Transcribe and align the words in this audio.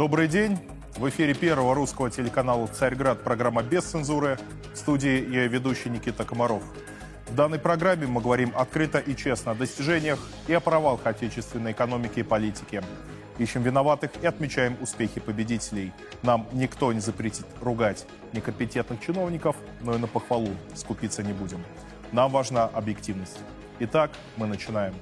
Добрый 0.00 0.28
день. 0.28 0.58
В 0.96 1.06
эфире 1.10 1.34
первого 1.34 1.74
русского 1.74 2.10
телеканала 2.10 2.66
«Царьград» 2.66 3.22
программа 3.22 3.62
«Без 3.62 3.84
цензуры». 3.84 4.38
В 4.72 4.78
студии 4.78 5.30
я 5.30 5.46
ведущий 5.46 5.90
Никита 5.90 6.24
Комаров. 6.24 6.62
В 7.28 7.34
данной 7.34 7.58
программе 7.58 8.06
мы 8.06 8.22
говорим 8.22 8.50
открыто 8.56 8.98
и 8.98 9.14
честно 9.14 9.52
о 9.52 9.54
достижениях 9.54 10.18
и 10.48 10.54
о 10.54 10.60
провалах 10.60 11.04
отечественной 11.04 11.72
экономики 11.72 12.20
и 12.20 12.22
политики. 12.22 12.82
Ищем 13.36 13.62
виноватых 13.62 14.12
и 14.22 14.26
отмечаем 14.26 14.78
успехи 14.80 15.20
победителей. 15.20 15.92
Нам 16.22 16.48
никто 16.52 16.94
не 16.94 17.00
запретит 17.00 17.44
ругать 17.60 18.06
некомпетентных 18.32 19.02
чиновников, 19.02 19.54
но 19.82 19.96
и 19.96 19.98
на 19.98 20.06
похвалу 20.06 20.48
скупиться 20.74 21.22
не 21.22 21.34
будем. 21.34 21.62
Нам 22.10 22.30
важна 22.30 22.64
объективность. 22.64 23.38
Итак, 23.80 24.12
мы 24.38 24.46
начинаем. 24.46 24.94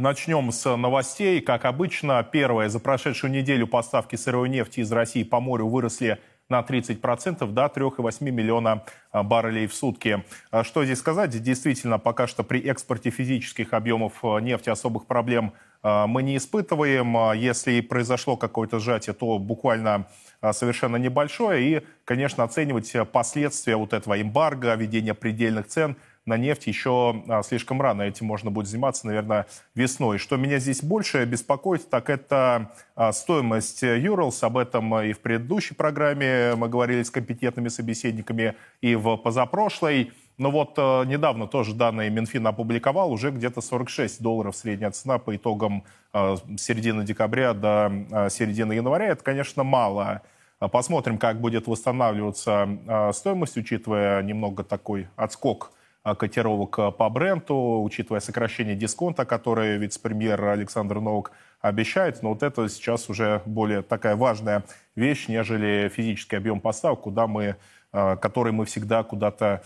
Начнем 0.00 0.50
с 0.50 0.76
новостей. 0.76 1.42
Как 1.42 1.66
обычно, 1.66 2.22
первое. 2.22 2.70
За 2.70 2.80
прошедшую 2.80 3.30
неделю 3.30 3.66
поставки 3.66 4.16
сырой 4.16 4.48
нефти 4.48 4.80
из 4.80 4.90
России 4.90 5.24
по 5.24 5.40
морю 5.40 5.68
выросли 5.68 6.18
на 6.48 6.60
30% 6.60 7.46
до 7.52 7.66
3,8 7.66 8.30
миллиона 8.30 8.82
а, 9.12 9.22
баррелей 9.22 9.66
в 9.66 9.74
сутки. 9.74 10.24
А 10.50 10.64
Что 10.64 10.86
здесь 10.86 11.00
сказать? 11.00 11.38
Действительно, 11.42 11.98
пока 11.98 12.26
что 12.26 12.44
при 12.44 12.60
экспорте 12.60 13.10
физических 13.10 13.74
объемов 13.74 14.24
а, 14.24 14.38
нефти 14.38 14.70
особых 14.70 15.04
проблем 15.04 15.52
мы 15.82 16.22
не 16.22 16.36
испытываем. 16.36 17.32
Если 17.38 17.80
произошло 17.80 18.36
какое-то 18.36 18.80
сжатие, 18.80 19.14
то 19.14 19.38
буквально 19.38 20.08
совершенно 20.52 20.96
небольшое. 20.96 21.78
И, 21.78 21.82
конечно, 22.04 22.44
оценивать 22.44 22.94
последствия 23.10 23.76
вот 23.76 23.94
этого 23.94 24.20
эмбарго, 24.20 24.74
введения 24.74 25.14
предельных 25.14 25.68
цен– 25.68 25.96
на 26.26 26.36
нефть 26.36 26.66
еще 26.66 27.22
а, 27.28 27.42
слишком 27.42 27.80
рано. 27.80 28.02
Этим 28.02 28.26
можно 28.26 28.50
будет 28.50 28.66
заниматься, 28.66 29.06
наверное, 29.06 29.46
весной. 29.74 30.18
Что 30.18 30.36
меня 30.36 30.58
здесь 30.58 30.82
больше 30.82 31.24
беспокоит, 31.24 31.88
так 31.88 32.10
это 32.10 32.72
а, 32.94 33.12
стоимость 33.12 33.82
Юрлс. 33.82 34.42
Об 34.42 34.58
этом 34.58 34.94
и 35.00 35.12
в 35.12 35.20
предыдущей 35.20 35.74
программе 35.74 36.54
мы 36.56 36.68
говорили 36.68 37.02
с 37.02 37.10
компетентными 37.10 37.68
собеседниками, 37.68 38.54
и 38.80 38.94
в 38.94 39.16
позапрошлой. 39.16 40.12
Но 40.38 40.50
вот 40.50 40.74
э, 40.78 41.04
недавно 41.04 41.46
тоже 41.46 41.74
данные 41.74 42.08
Минфин 42.08 42.46
опубликовал, 42.46 43.12
уже 43.12 43.30
где-то 43.30 43.60
46 43.60 44.22
долларов 44.22 44.56
средняя 44.56 44.90
цена 44.90 45.18
по 45.18 45.36
итогам 45.36 45.84
э, 46.14 46.36
середины 46.56 47.04
декабря 47.04 47.52
до 47.52 47.92
э, 48.10 48.30
середины 48.30 48.72
января. 48.72 49.08
Это, 49.08 49.22
конечно, 49.22 49.64
мало. 49.64 50.22
Посмотрим, 50.58 51.18
как 51.18 51.40
будет 51.40 51.66
восстанавливаться 51.66 53.12
стоимость, 53.14 53.56
учитывая 53.56 54.22
немного 54.22 54.62
такой 54.62 55.08
отскок 55.16 55.72
а, 55.72 55.79
котировок 56.02 56.78
а, 56.78 56.90
по 56.90 57.08
бренду, 57.08 57.82
учитывая 57.82 58.20
сокращение 58.20 58.74
дисконта, 58.74 59.24
которое 59.24 59.76
вице-премьер 59.76 60.42
Александр 60.44 61.00
Новак 61.00 61.32
обещает. 61.60 62.22
Но 62.22 62.30
вот 62.30 62.42
это 62.42 62.68
сейчас 62.68 63.08
уже 63.10 63.42
более 63.44 63.82
такая 63.82 64.16
важная 64.16 64.64
вещь, 64.94 65.28
нежели 65.28 65.90
физический 65.94 66.36
объем 66.36 66.60
поставок, 66.60 67.02
куда 67.02 67.26
мы 67.26 67.56
а, 67.92 68.16
который 68.16 68.52
мы 68.52 68.66
всегда 68.66 69.02
куда-то 69.02 69.64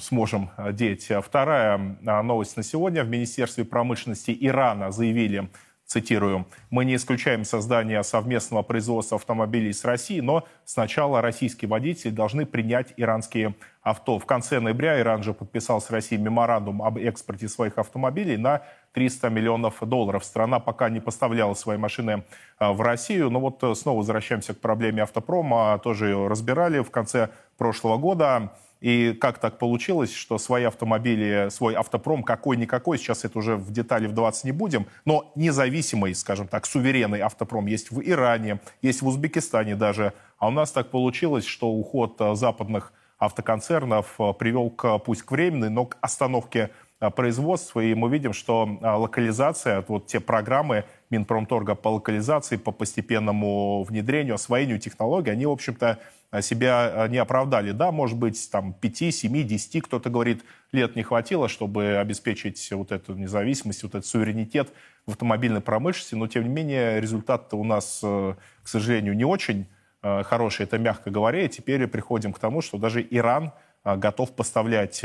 сможем 0.00 0.50
деть. 0.72 1.08
Вторая 1.24 1.78
новость 1.78 2.56
на 2.56 2.64
сегодня. 2.64 3.04
В 3.04 3.08
Министерстве 3.08 3.64
промышленности 3.64 4.36
Ирана 4.40 4.90
заявили, 4.90 5.48
цитирую, 5.92 6.46
«Мы 6.70 6.84
не 6.86 6.96
исключаем 6.96 7.44
создание 7.44 8.02
совместного 8.02 8.62
производства 8.62 9.16
автомобилей 9.16 9.72
с 9.72 9.84
Россией, 9.84 10.22
но 10.22 10.44
сначала 10.64 11.20
российские 11.20 11.68
водители 11.68 12.10
должны 12.10 12.46
принять 12.46 12.94
иранские 12.96 13.54
авто». 13.82 14.18
В 14.18 14.26
конце 14.26 14.60
ноября 14.60 15.00
Иран 15.00 15.22
же 15.22 15.34
подписал 15.34 15.80
с 15.80 15.90
Россией 15.90 16.20
меморандум 16.20 16.82
об 16.82 16.98
экспорте 16.98 17.48
своих 17.48 17.78
автомобилей 17.78 18.36
на 18.36 18.62
300 18.92 19.28
миллионов 19.30 19.76
долларов. 19.80 20.24
Страна 20.24 20.60
пока 20.60 20.88
не 20.88 21.00
поставляла 21.00 21.54
свои 21.54 21.76
машины 21.76 22.24
а, 22.58 22.72
в 22.72 22.80
Россию. 22.80 23.30
Но 23.30 23.40
вот 23.40 23.62
э, 23.62 23.74
снова 23.74 23.98
возвращаемся 23.98 24.54
к 24.54 24.60
проблеме 24.60 25.02
автопрома. 25.02 25.80
Тоже 25.82 26.06
ее 26.08 26.28
разбирали 26.28 26.80
в 26.80 26.90
конце 26.90 27.30
прошлого 27.56 27.96
года. 27.96 28.52
И 28.82 29.12
как 29.12 29.38
так 29.38 29.58
получилось, 29.58 30.12
что 30.12 30.38
свои 30.38 30.64
автомобили, 30.64 31.48
свой 31.50 31.74
автопром 31.74 32.24
какой-никакой, 32.24 32.98
сейчас 32.98 33.24
это 33.24 33.38
уже 33.38 33.54
в 33.54 33.70
детали 33.70 34.08
вдаваться 34.08 34.44
не 34.44 34.50
будем, 34.50 34.86
но 35.04 35.30
независимый, 35.36 36.16
скажем 36.16 36.48
так, 36.48 36.66
суверенный 36.66 37.20
автопром 37.20 37.66
есть 37.66 37.92
в 37.92 38.02
Иране, 38.02 38.58
есть 38.82 39.00
в 39.00 39.06
Узбекистане 39.06 39.76
даже. 39.76 40.14
А 40.38 40.48
у 40.48 40.50
нас 40.50 40.72
так 40.72 40.90
получилось, 40.90 41.44
что 41.46 41.70
уход 41.70 42.16
э, 42.20 42.34
западных 42.34 42.92
автоконцернов 43.22 44.14
э, 44.18 44.32
привел 44.36 44.68
к, 44.70 44.98
пусть 44.98 45.22
к 45.22 45.30
временной, 45.30 45.70
но 45.70 45.86
к 45.86 45.96
остановке 46.00 46.70
э, 47.00 47.08
производства. 47.10 47.80
И 47.80 47.94
мы 47.94 48.10
видим, 48.10 48.32
что 48.32 48.78
локализация, 48.82 49.84
вот 49.86 50.08
те 50.08 50.18
программы 50.18 50.84
Минпромторга 51.10 51.76
по 51.76 51.88
локализации, 51.88 52.56
по 52.56 52.72
постепенному 52.72 53.84
внедрению, 53.84 54.34
освоению 54.34 54.80
технологий, 54.80 55.30
они, 55.30 55.46
в 55.46 55.50
общем-то, 55.50 55.98
себя 56.40 57.08
не 57.10 57.18
оправдали. 57.18 57.72
Да, 57.72 57.92
может 57.92 58.16
быть, 58.16 58.50
там 58.50 58.72
5, 58.72 59.14
7, 59.14 59.46
10, 59.46 59.82
кто-то 59.82 60.08
говорит, 60.08 60.42
лет 60.72 60.96
не 60.96 61.02
хватило, 61.02 61.46
чтобы 61.46 61.98
обеспечить 61.98 62.72
вот 62.72 62.90
эту 62.90 63.14
независимость, 63.14 63.82
вот 63.82 63.94
этот 63.94 64.06
суверенитет 64.06 64.72
в 65.04 65.10
автомобильной 65.10 65.60
промышленности, 65.60 66.14
но, 66.14 66.26
тем 66.28 66.44
не 66.44 66.48
менее, 66.48 67.02
результат 67.02 67.52
у 67.52 67.62
нас, 67.64 67.98
к 68.00 68.36
сожалению, 68.64 69.14
не 69.14 69.26
очень 69.26 69.66
хороший, 70.02 70.64
это 70.64 70.78
мягко 70.78 71.10
говоря. 71.10 71.44
И 71.44 71.48
теперь 71.48 71.86
приходим 71.86 72.32
к 72.32 72.38
тому, 72.38 72.60
что 72.60 72.78
даже 72.78 73.06
Иран 73.10 73.52
готов 73.84 74.32
поставлять 74.32 75.04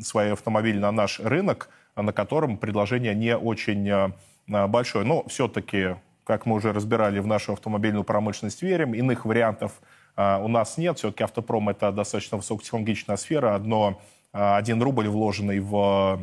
свои 0.00 0.30
автомобили 0.30 0.78
на 0.78 0.90
наш 0.90 1.20
рынок, 1.20 1.68
на 1.96 2.12
котором 2.12 2.56
предложение 2.56 3.14
не 3.14 3.36
очень 3.36 4.12
большое. 4.46 5.04
Но 5.04 5.24
все-таки, 5.28 5.96
как 6.24 6.46
мы 6.46 6.56
уже 6.56 6.72
разбирали, 6.72 7.20
в 7.20 7.26
нашу 7.26 7.52
автомобильную 7.52 8.04
промышленность 8.04 8.62
верим, 8.62 8.94
иных 8.94 9.24
вариантов 9.24 9.80
у 10.16 10.48
нас 10.48 10.78
нет. 10.78 10.98
Все-таки 10.98 11.24
автопром– 11.24 11.68
это 11.70 11.92
достаточно 11.92 12.36
высокотехнологичная 12.38 13.16
сфера. 13.16 13.54
Одно, 13.54 14.00
один 14.32 14.82
рубль, 14.82 15.08
вложенный 15.08 15.60
в 15.60 16.20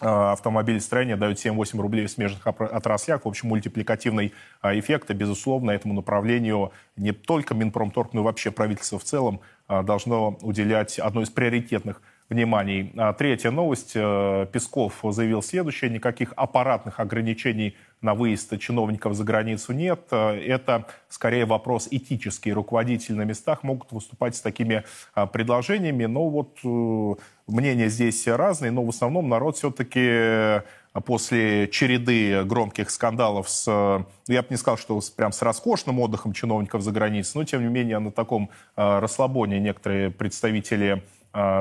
автомобилестроение 0.00 1.16
дает 1.16 1.44
7-8 1.44 1.80
рублей 1.80 2.06
в 2.06 2.10
смежных 2.10 2.46
отраслях. 2.46 3.24
В 3.24 3.28
общем, 3.28 3.48
мультипликативный 3.48 4.32
эффект, 4.62 5.10
и, 5.10 5.14
безусловно, 5.14 5.70
этому 5.70 5.94
направлению 5.94 6.72
не 6.96 7.12
только 7.12 7.54
Минпромторг, 7.54 8.12
но 8.12 8.22
и 8.22 8.24
вообще 8.24 8.50
правительство 8.50 8.98
в 8.98 9.04
целом 9.04 9.40
должно 9.68 10.38
уделять 10.42 10.98
одно 10.98 11.22
из 11.22 11.30
приоритетных 11.30 12.02
вниманий. 12.30 12.94
Третья 13.18 13.50
новость. 13.50 13.92
Песков 13.92 15.00
заявил 15.02 15.42
следующее. 15.42 15.90
Никаких 15.90 16.32
аппаратных 16.36 17.00
ограничений 17.00 17.76
на 18.00 18.14
выезд 18.14 18.58
чиновников 18.58 19.14
за 19.14 19.24
границу 19.24 19.72
нет. 19.72 20.06
Это 20.12 20.86
скорее 21.08 21.44
вопрос 21.44 21.88
этический. 21.90 22.52
Руководители 22.52 23.16
на 23.16 23.22
местах 23.22 23.64
могут 23.64 23.90
выступать 23.92 24.36
с 24.36 24.40
такими 24.40 24.84
предложениями. 25.32 26.06
Но 26.06 26.28
вот 26.28 26.58
э, 26.64 27.14
мнения 27.50 27.88
здесь 27.88 28.26
разные, 28.26 28.70
но 28.70 28.84
в 28.84 28.88
основном 28.88 29.28
народ 29.28 29.56
все-таки 29.56 30.62
после 31.04 31.68
череды 31.68 32.42
громких 32.44 32.90
скандалов 32.90 33.48
с, 33.48 33.66
ну, 33.66 34.06
я 34.26 34.42
бы 34.42 34.48
не 34.50 34.56
сказал, 34.56 34.76
что 34.78 35.00
с, 35.00 35.10
прям 35.10 35.32
с 35.32 35.42
роскошным 35.42 36.00
отдыхом 36.00 36.32
чиновников 36.32 36.82
за 36.82 36.90
границей, 36.90 37.32
но 37.34 37.44
тем 37.44 37.62
не 37.62 37.68
менее 37.68 37.98
на 37.98 38.10
таком 38.10 38.50
расслабоне 38.76 39.60
некоторые 39.60 40.10
представители 40.10 41.02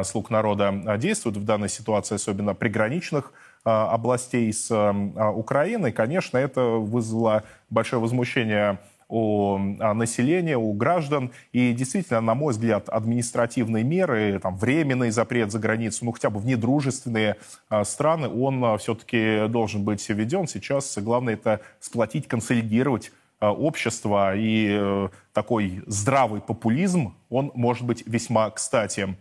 слуг 0.04 0.32
народа 0.32 0.98
действуют 0.98 1.38
в 1.38 1.46
данной 1.46 1.70
ситуации, 1.70 2.16
особенно 2.16 2.56
приграничных 2.56 3.34
областей 3.64 4.52
с 4.52 4.72
Украиной. 5.36 5.92
Конечно, 5.92 6.40
это 6.40 6.62
вызвало 6.62 7.44
большое 7.70 8.02
возмущение 8.02 8.80
у 9.10 9.58
населения, 9.58 10.58
у 10.58 10.72
граждан. 10.74 11.32
И 11.52 11.74
действительно, 11.74 12.22
на 12.22 12.36
мой 12.36 12.54
взгляд, 12.54 12.88
административные 12.88 13.84
меры, 13.84 14.40
там, 14.40 14.56
временный 14.56 15.10
запрет 15.10 15.52
за 15.52 15.60
границу, 15.60 16.06
ну 16.06 16.12
хотя 16.12 16.30
бы 16.30 16.40
в 16.40 16.46
недружественные 16.46 17.36
страны, 17.84 18.30
он 18.30 18.78
все-таки 18.78 19.48
должен 19.50 19.84
быть 19.84 20.08
введен. 20.08 20.48
Сейчас 20.48 20.98
главное 21.00 21.34
это 21.34 21.60
сплотить, 21.80 22.28
консолидировать 22.28 23.12
общество. 23.40 24.36
И 24.36 24.68
э, 24.70 25.10
такой 25.34 25.82
здравый 25.88 26.42
популизм, 26.42 27.16
он 27.30 27.52
может 27.56 27.86
быть 27.86 28.04
весьма 28.06 28.50
кстати. 28.52 29.16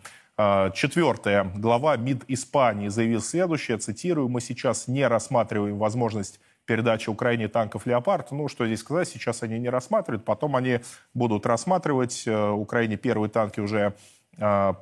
Четвертое. 0.74 1.50
Глава 1.56 1.96
МИД 1.96 2.22
Испании 2.28 2.86
заявил 2.86 3.20
следующее, 3.20 3.76
цитирую, 3.78 4.28
«Мы 4.28 4.40
сейчас 4.40 4.86
не 4.86 5.04
рассматриваем 5.04 5.78
возможность 5.78 6.38
передачи 6.68 7.08
Украине 7.08 7.48
танков 7.48 7.86
«Леопард». 7.86 8.30
Ну, 8.30 8.46
что 8.46 8.66
здесь 8.66 8.80
сказать, 8.80 9.08
сейчас 9.08 9.42
они 9.42 9.58
не 9.58 9.70
рассматривают, 9.70 10.24
потом 10.24 10.54
они 10.54 10.80
будут 11.14 11.46
рассматривать. 11.46 12.28
Украине 12.28 12.96
первые 12.96 13.30
танки 13.30 13.58
уже 13.58 13.94
в 14.36 14.76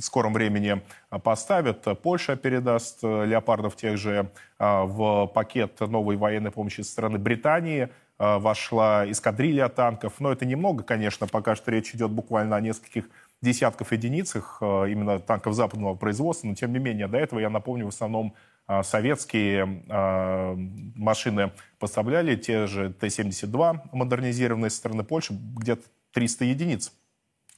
скором 0.00 0.32
времени 0.32 0.80
поставят. 1.24 1.86
Польша 2.02 2.36
передаст 2.36 3.02
леопардов 3.02 3.76
тех 3.76 3.98
же 3.98 4.30
в 4.58 5.26
пакет 5.34 5.80
новой 5.80 6.16
военной 6.16 6.52
помощи 6.52 6.80
со 6.82 6.92
стороны 6.92 7.18
Британии. 7.18 7.88
Вошла 8.16 9.10
эскадрилья 9.10 9.68
танков. 9.68 10.14
Но 10.20 10.30
это 10.30 10.46
немного, 10.46 10.84
конечно, 10.84 11.26
пока 11.26 11.56
что 11.56 11.72
речь 11.72 11.94
идет 11.94 12.12
буквально 12.12 12.56
о 12.56 12.60
нескольких 12.60 13.10
десятков 13.42 13.92
единицах 13.92 14.58
именно 14.62 15.18
танков 15.18 15.54
западного 15.54 15.96
производства. 15.96 16.46
Но 16.46 16.54
тем 16.54 16.72
не 16.72 16.78
менее, 16.78 17.08
до 17.08 17.18
этого, 17.18 17.40
я 17.40 17.50
напомню, 17.50 17.86
в 17.86 17.88
основном 17.88 18.34
советские 18.82 19.84
а, 19.88 20.54
машины 20.94 21.52
поставляли, 21.78 22.36
те 22.36 22.66
же 22.66 22.92
Т-72 22.92 23.80
модернизированные 23.92 24.70
со 24.70 24.78
стороны 24.78 25.04
Польши, 25.04 25.34
где-то 25.34 25.82
300 26.12 26.44
единиц. 26.46 26.92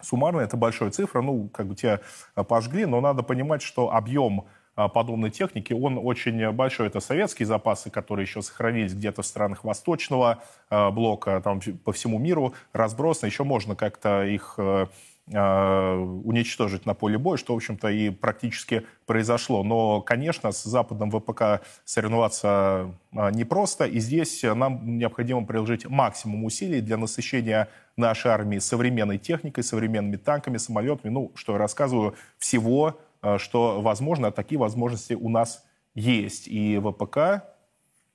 Суммарно 0.02 0.40
это 0.40 0.56
большая 0.56 0.90
цифра, 0.90 1.22
ну, 1.22 1.48
как 1.48 1.68
бы 1.68 1.74
тебя 1.74 2.00
пожгли, 2.34 2.84
но 2.86 3.00
надо 3.00 3.22
понимать, 3.22 3.62
что 3.62 3.92
объем 3.92 4.46
а, 4.74 4.88
подобной 4.88 5.30
техники, 5.30 5.72
он 5.72 5.98
очень 6.02 6.50
большой. 6.52 6.88
Это 6.88 7.00
советские 7.00 7.46
запасы, 7.46 7.90
которые 7.90 8.24
еще 8.24 8.42
сохранились 8.42 8.94
где-то 8.94 9.22
в 9.22 9.26
странах 9.26 9.64
Восточного 9.64 10.42
блока, 10.70 11.40
там 11.42 11.60
по 11.84 11.92
всему 11.92 12.18
миру 12.18 12.54
разбросаны. 12.72 13.28
Еще 13.28 13.44
можно 13.44 13.74
как-то 13.76 14.24
их 14.24 14.58
Э, 14.58 14.86
уничтожить 15.28 16.86
на 16.86 16.94
поле 16.94 17.18
боя, 17.18 17.36
что, 17.36 17.52
в 17.52 17.56
общем-то, 17.56 17.88
и 17.88 18.10
практически 18.10 18.86
произошло. 19.06 19.64
Но, 19.64 20.00
конечно, 20.00 20.52
с 20.52 20.62
Западом 20.62 21.10
ВПК 21.10 21.66
соревноваться 21.84 22.94
э, 23.12 23.30
непросто, 23.32 23.86
и 23.86 23.98
здесь 23.98 24.44
нам 24.44 24.98
необходимо 24.98 25.44
приложить 25.44 25.84
максимум 25.86 26.44
усилий 26.44 26.80
для 26.80 26.96
насыщения 26.96 27.68
нашей 27.96 28.30
армии 28.30 28.58
современной 28.60 29.18
техникой, 29.18 29.64
современными 29.64 30.16
танками, 30.16 30.58
самолетами, 30.58 31.10
ну, 31.10 31.32
что 31.34 31.54
я 31.54 31.58
рассказываю, 31.58 32.14
всего, 32.38 33.00
э, 33.22 33.38
что 33.38 33.80
возможно, 33.80 34.28
а 34.28 34.32
такие 34.32 34.60
возможности 34.60 35.14
у 35.14 35.28
нас 35.28 35.64
есть. 35.96 36.46
И 36.46 36.78
ВПК 36.78 37.42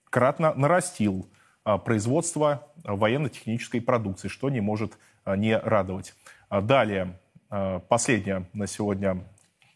кратно 0.10 0.54
нарастил 0.54 1.28
производство 1.86 2.68
военно-технической 2.84 3.82
продукции, 3.82 4.30
что 4.30 4.50
не 4.50 4.62
может 4.62 4.98
не 5.26 5.56
радовать. 5.56 6.16
А 6.52 6.60
далее, 6.60 7.18
а, 7.50 7.80
последняя 7.80 8.46
на 8.52 8.68
сегодня 8.68 9.24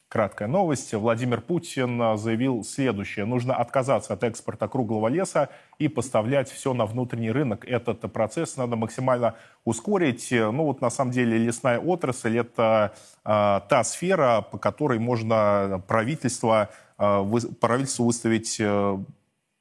краткая 0.10 0.50
новость. 0.50 0.94
Владимир 0.94 1.40
Путин 1.40 2.18
заявил 2.18 2.66
следующее. 2.66 3.24
Нужно 3.24 3.56
отказаться 3.56 4.14
от 4.14 4.26
экспорта 4.26 4.68
круглого 4.68 5.08
леса 5.08 5.48
и 5.80 5.88
поставлять 5.88 6.50
все 6.52 6.74
на 6.74 6.86
внутренний 6.86 7.32
рынок. 7.32 7.64
Этот 7.64 8.02
процесс 8.12 8.58
надо 8.58 8.76
максимально 8.76 9.36
ускорить. 9.64 10.28
Ну 10.32 10.66
вот 10.66 10.82
на 10.82 10.90
самом 10.90 11.12
деле 11.12 11.38
лесная 11.38 11.80
отрасль– 11.80 12.38
это 12.40 12.94
э, 13.24 13.62
та 13.70 13.84
сфера, 13.86 14.42
по 14.42 14.58
которой 14.58 15.00
можно 15.00 15.82
правительство, 15.88 16.70
э, 16.98 17.20
вы, 17.20 17.40
правительству 17.40 18.04
выставить 18.04 18.58
э, 18.60 18.98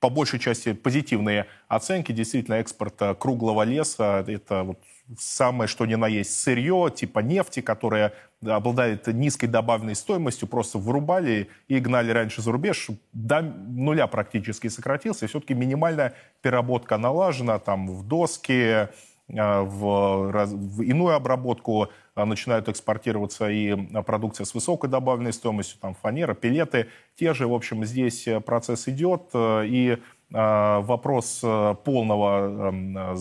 по 0.01 0.11
большей 0.11 0.41
части 0.41 0.73
позитивные 0.73 1.47
оценки. 1.69 2.11
Действительно, 2.11 2.57
экспорт 2.57 3.01
круглого 3.21 3.63
леса– 3.63 4.25
это 4.27 4.65
вот 4.65 4.79
самое 5.19 5.69
что 5.69 5.87
ни 5.87 5.95
на 5.95 6.07
есть 6.07 6.39
сырье, 6.41 6.91
типа 6.95 7.21
нефти, 7.21 7.61
которая 7.61 8.13
обладает 8.45 9.07
низкой 9.07 9.47
добавленной 9.47 9.95
стоимостью, 9.95 10.49
просто 10.49 10.79
вырубали 10.79 11.49
и 11.69 11.79
гнали 11.79 12.11
раньше 12.11 12.43
за 12.43 12.53
рубеж, 12.53 12.89
до 13.13 13.43
нуля 13.43 14.07
практически 14.07 14.69
сократился. 14.69 15.27
Все-таки 15.27 15.55
минимальная 15.55 16.15
переработка 16.43 16.99
налажена 16.99 17.59
там 17.59 17.87
в 17.87 18.07
доски, 18.07 18.53
э, 18.53 18.89
в, 19.29 20.47
в 20.47 20.83
иную 20.83 21.15
обработку 21.15 21.89
э, 22.17 22.25
начинают 22.25 22.69
экспортироваться 22.69 23.49
и 23.49 23.75
продукция 24.03 24.45
с 24.45 24.55
высокой 24.55 24.91
добавленной 24.91 25.33
стоимостью, 25.33 25.79
там 25.81 25.95
фанера, 25.95 26.35
пилеты, 26.35 26.89
те 27.17 27.35
же, 27.35 27.47
в 27.47 27.55
общем, 27.55 27.85
здесь 27.85 28.27
процесс 28.45 28.89
идет, 28.89 29.31
э, 29.35 29.65
и 29.67 29.99
вопрос 30.31 31.45
полного 31.85 32.69
эм, 32.69 33.17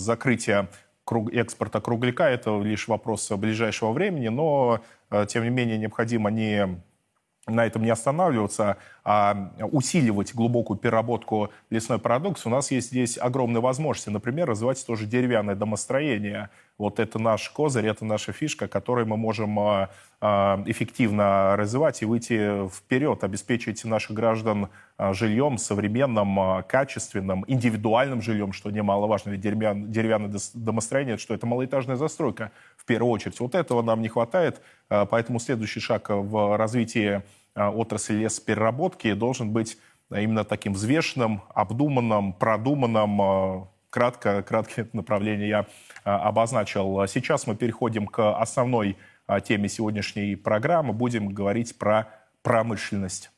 закрытия 1.05 1.41
экспорта 1.41 1.81
кругляка– 1.81 2.29
это 2.29 2.59
лишь 2.61 2.87
вопрос 2.87 3.29
ближайшего 3.31 3.91
времени, 3.91 4.29
но, 4.29 4.81
э, 5.09 5.25
тем 5.27 5.43
не 5.43 5.49
менее, 5.49 5.77
необходимо 5.77 6.29
не 6.29 6.81
на 7.45 7.65
этом 7.65 7.83
не 7.83 7.89
останавливаться, 7.89 8.77
а 9.03 9.51
усиливать 9.71 10.33
глубокую 10.33 10.77
переработку 10.77 11.51
лесной 11.69 11.99
продукции. 11.99 12.47
У 12.47 12.51
нас 12.51 12.71
есть 12.71 12.87
здесь 12.87 13.17
огромные 13.17 13.61
возможности. 13.61 14.09
Например, 14.09 14.47
развивать 14.47 14.85
тоже 14.85 15.05
деревянное 15.05 15.55
домостроение. 15.55 16.51
Вот 16.79 16.99
это 16.99 17.19
наш 17.19 17.49
козырь, 17.49 17.85
это 17.85 18.03
наша 18.03 18.31
фишка, 18.31 18.67
которой 18.67 19.05
мы 19.05 19.15
можем 19.15 19.59
а, 19.59 19.89
а, 20.19 20.63
эффективно 20.65 21.55
развивать 21.55 22.01
и 22.01 22.05
выйти 22.05 22.67
вперед, 22.67 23.23
обеспечить 23.23 23.85
наших 23.85 24.15
граждан 24.15 24.69
а, 24.97 25.13
жильем 25.13 25.59
современным, 25.59 26.63
качественным, 26.63 27.45
индивидуальным 27.47 28.23
жильем, 28.23 28.53
что 28.53 28.71
немаловажно. 28.71 29.29
Ведь 29.29 29.41
деревянное 29.41 30.33
домостроение, 30.55 31.17
что 31.17 31.35
это 31.35 31.45
малоэтажная 31.45 31.95
застройка 31.95 32.51
в 32.75 32.85
первую 32.85 33.11
очередь. 33.11 33.39
Вот 33.39 33.53
этого 33.53 33.83
нам 33.83 34.01
не 34.01 34.07
хватает, 34.07 34.59
поэтому 34.87 35.39
следующий 35.39 35.79
шаг 35.79 36.09
в 36.09 36.57
развитии 36.57 37.21
отрасли 37.55 38.15
лесопереработки 38.15 39.13
должен 39.13 39.51
быть 39.51 39.77
именно 40.09 40.43
таким 40.43 40.73
взвешенным, 40.73 41.43
обдуманным, 41.53 42.33
продуманным. 42.33 43.67
Кратко, 43.93 44.41
краткое 44.41 44.89
направление 44.91 45.47
я 45.47 45.65
обозначил. 46.03 47.05
Сейчас 47.05 47.45
мы 47.45 47.55
переходим 47.55 48.07
к 48.07 48.35
основной 48.39 48.97
теме 49.43 49.69
сегодняшней 49.69 50.35
программы. 50.35 50.93
Будем 50.93 51.27
говорить 51.29 51.77
про 51.77 52.07
промышленность. 52.41 53.29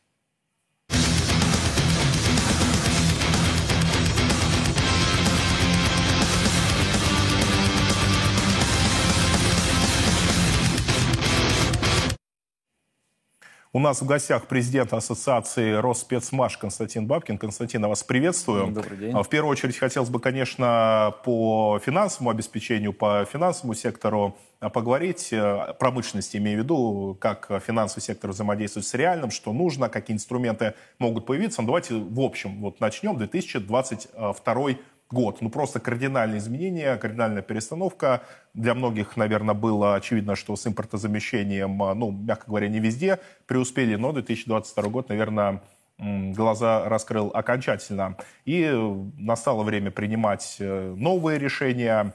У 13.76 13.80
нас 13.80 14.02
в 14.02 14.06
гостях 14.06 14.48
президент 14.48 14.94
Ассоциации 14.94 15.74
Росспецмаш 15.74 16.58
Константин 16.58 17.08
Бабкин. 17.08 17.38
Константин, 17.38 17.82
я 17.82 17.90
вас 17.90 18.06
приветствую. 18.06 18.68
Добрый 18.68 18.98
день. 18.98 19.12
А, 19.14 19.22
в 19.22 19.28
первую 19.28 19.52
очередь 19.52 19.76
хотелось 19.78 20.08
бы, 20.08 20.22
конечно, 20.22 21.14
по 21.26 21.78
финансовому 21.86 22.30
обеспечению, 22.30 22.94
по 22.94 23.28
финансовому 23.30 23.74
сектору 23.74 24.38
а, 24.62 24.70
поговорить. 24.70 25.28
Э, 25.34 25.74
промышленности 25.78 26.38
имею 26.38 26.62
в 26.62 26.64
виду, 26.64 27.18
как 27.20 27.52
финансовый 27.68 28.00
сектор 28.02 28.32
взаимодействует 28.32 28.86
с 28.86 28.94
реальным, 28.94 29.30
что 29.30 29.52
нужно, 29.52 29.90
какие 29.90 30.16
инструменты 30.16 30.74
могут 30.98 31.26
появиться. 31.26 31.62
Но 31.62 31.64
ну, 31.64 31.68
давайте 31.68 31.96
в 31.96 32.20
общем 32.22 32.62
вот 32.62 32.80
начнем. 32.80 33.18
2022 33.18 34.70
год. 35.12 35.42
Ну, 35.42 35.50
просто 35.50 35.80
кардинальные 35.80 36.40
изменения, 36.40 36.98
кардинальная 36.98 37.42
перестановка. 37.42 38.24
Для 38.54 38.74
многих, 38.74 39.18
наверное, 39.18 39.56
было 39.56 39.96
очевидно, 39.96 40.36
что 40.36 40.56
с 40.56 40.66
импортозамещением, 40.68 41.82
а, 41.84 41.94
ну, 41.94 42.12
мягко 42.12 42.46
говоря, 42.48 42.68
не 42.68 42.80
везде 42.80 43.20
преуспели, 43.46 43.96
но 43.96 44.12
2022 44.12 44.90
год, 44.90 45.10
наверное, 45.10 45.62
глаза 45.98 46.88
раскрыл 46.90 47.32
окончательно. 47.34 48.18
И 48.46 48.70
настало 49.18 49.64
время 49.64 49.92
принимать 49.92 50.58
э, 50.60 50.94
новые 50.98 51.40
решения. 51.40 52.14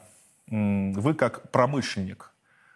Вы 0.49 1.15
как 1.15 1.51
промышленник, 1.53 2.33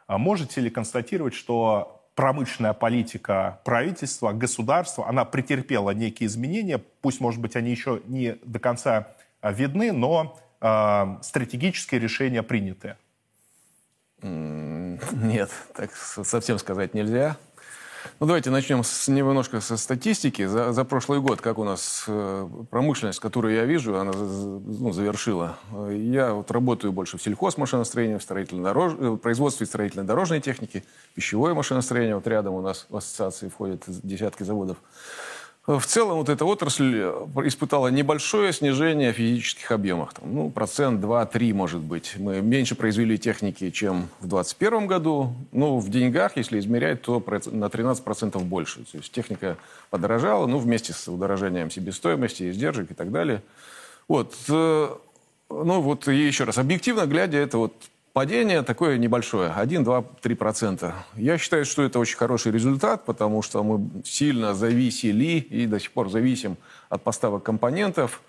а 0.06 0.16
можете 0.16 0.60
ли 0.60 0.70
констатировать, 0.70 1.34
что 1.34 2.04
промышленная 2.14 2.72
политика 2.72 3.60
правительства, 3.64 4.32
государства, 4.32 5.08
она 5.08 5.24
претерпела 5.24 5.90
некие 5.90 6.28
изменения, 6.28 6.78
пусть, 6.78 7.20
может 7.20 7.40
быть, 7.40 7.56
они 7.56 7.70
еще 7.70 8.00
не 8.06 8.36
до 8.44 8.60
конца 8.60 9.08
видны, 9.52 9.92
но 9.92 10.38
э, 10.60 11.16
стратегические 11.22 12.00
решения 12.00 12.42
приняты? 12.42 12.96
Нет, 14.22 15.50
так 15.74 15.94
совсем 15.94 16.58
сказать 16.58 16.94
нельзя. 16.94 17.36
Ну, 18.20 18.26
давайте 18.26 18.50
начнем 18.50 18.84
с, 18.84 19.08
немножко 19.08 19.60
со 19.60 19.76
статистики. 19.76 20.46
За, 20.46 20.72
за 20.72 20.84
прошлый 20.84 21.20
год, 21.20 21.40
как 21.40 21.58
у 21.58 21.64
нас 21.64 22.04
э, 22.06 22.48
промышленность, 22.70 23.18
которую 23.18 23.54
я 23.54 23.64
вижу, 23.64 23.98
она 23.98 24.12
ну, 24.12 24.92
завершила. 24.92 25.58
Я 25.90 26.34
вот 26.34 26.50
работаю 26.50 26.92
больше 26.92 27.18
в 27.18 27.22
сельхозмашиностроении, 27.22 28.16
в 28.16 28.22
строительно-дорож... 28.22 28.92
Э, 28.98 29.16
производстве 29.16 29.66
строительно-дорожной 29.66 30.40
техники, 30.40 30.84
пищевое 31.14 31.54
машиностроение. 31.54 32.14
Вот 32.14 32.26
рядом 32.26 32.54
у 32.54 32.60
нас 32.60 32.86
в 32.88 32.96
ассоциации 32.96 33.48
входят 33.48 33.82
десятки 33.86 34.42
заводов. 34.42 34.76
В 35.66 35.86
целом 35.86 36.18
вот 36.18 36.28
эта 36.28 36.44
отрасль 36.44 36.94
э, 36.94 37.26
испытала 37.46 37.88
небольшое 37.88 38.52
снижение 38.52 39.14
в 39.14 39.16
физических 39.16 39.72
объемах. 39.72 40.12
Там, 40.12 40.34
ну, 40.34 40.50
процент, 40.50 41.00
два, 41.00 41.24
три, 41.24 41.54
может 41.54 41.80
быть. 41.80 42.16
Мы 42.18 42.42
меньше 42.42 42.74
произвели 42.74 43.16
техники, 43.16 43.70
чем 43.70 44.10
в 44.20 44.28
2021 44.28 44.86
году. 44.86 45.34
Ну, 45.52 45.78
в 45.78 45.88
деньгах, 45.88 46.36
если 46.36 46.58
измерять, 46.58 47.00
то 47.00 47.24
на 47.46 47.64
13% 47.64 48.38
больше. 48.40 48.80
То 48.84 48.98
есть 48.98 49.10
техника 49.10 49.56
подорожала, 49.88 50.46
ну, 50.46 50.58
вместе 50.58 50.92
с 50.92 51.08
удорожанием 51.08 51.70
себестоимости, 51.70 52.50
издержек 52.50 52.90
и 52.90 52.94
так 52.94 53.10
далее. 53.10 53.42
Вот. 54.06 54.34
Э, 54.50 54.88
ну, 55.48 55.80
вот 55.80 56.08
еще 56.08 56.44
раз. 56.44 56.58
Объективно 56.58 57.06
глядя, 57.06 57.38
это 57.38 57.56
вот 57.56 57.72
Падение 58.14 58.62
такое 58.62 58.96
небольшое, 58.96 59.50
1, 59.50 59.82
2, 59.82 60.04
3 60.22 60.34
процента. 60.36 60.94
Я 61.16 61.36
считаю, 61.36 61.64
что 61.64 61.82
это 61.82 61.98
очень 61.98 62.16
хороший 62.16 62.52
результат, 62.52 63.04
потому 63.04 63.42
что 63.42 63.64
мы 63.64 63.90
сильно 64.04 64.54
зависели 64.54 65.40
и 65.40 65.66
до 65.66 65.80
сих 65.80 65.90
пор 65.90 66.08
зависим 66.08 66.56
от 66.88 67.02
поставок 67.02 67.42
компонентов. 67.42 68.22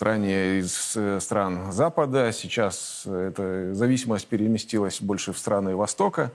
Ранее 0.00 0.60
из 0.60 0.96
э, 0.96 1.20
стран 1.20 1.70
Запада, 1.70 2.32
сейчас 2.32 3.02
эта 3.04 3.74
зависимость 3.74 4.26
переместилась 4.26 5.02
больше 5.02 5.34
в 5.34 5.38
страны 5.38 5.76
Востока. 5.76 6.32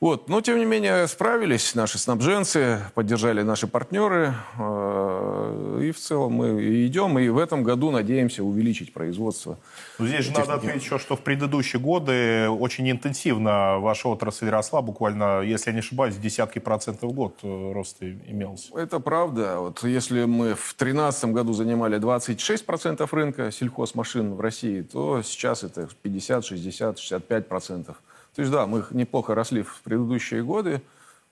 Вот. 0.00 0.28
Но, 0.28 0.40
тем 0.42 0.58
не 0.58 0.64
менее, 0.66 1.08
справились 1.08 1.74
наши 1.74 1.98
снабженцы, 1.98 2.80
поддержали 2.94 3.42
наши 3.42 3.66
партнеры. 3.66 4.34
Э, 4.58 5.80
и 5.82 5.90
в 5.90 5.98
целом 5.98 6.32
мы 6.32 6.86
идем, 6.86 7.18
и 7.18 7.28
в 7.28 7.38
этом 7.38 7.62
году 7.62 7.90
надеемся 7.90 8.44
увеличить 8.44 8.92
производство. 8.92 9.58
Но 9.98 10.06
здесь 10.06 10.26
же 10.26 10.32
надо 10.32 10.54
отметить 10.54 10.82
еще, 10.82 10.98
что 10.98 11.16
в 11.16 11.20
предыдущие 11.20 11.80
годы 11.80 12.48
очень 12.50 12.90
интенсивно 12.90 13.78
ваша 13.78 14.08
отрасль 14.08 14.50
росла, 14.50 14.82
буквально, 14.82 15.40
если 15.40 15.70
я 15.70 15.72
не 15.72 15.80
ошибаюсь, 15.80 16.16
десятки 16.16 16.58
процентов 16.58 17.10
в 17.10 17.14
год 17.14 17.38
э, 17.42 17.72
рост 17.72 18.02
имелся. 18.02 18.78
Это 18.78 19.00
правда. 19.00 19.60
Вот 19.60 19.82
если 19.82 20.24
мы 20.24 20.54
в 20.54 20.76
2013 20.76 21.24
году 21.32 21.54
занимали 21.54 21.98
26% 21.98 23.08
рынка 23.12 23.50
сельхозмашин 23.50 24.34
в 24.34 24.40
России, 24.40 24.82
то 24.82 25.22
сейчас 25.22 25.64
это 25.64 25.88
50, 26.02 26.44
60, 26.44 26.98
65%. 26.98 27.42
процентов. 27.42 27.96
То 28.36 28.42
есть, 28.42 28.52
да, 28.52 28.66
мы 28.66 28.84
неплохо 28.90 29.34
росли 29.34 29.62
в 29.62 29.80
предыдущие 29.82 30.44
годы. 30.44 30.82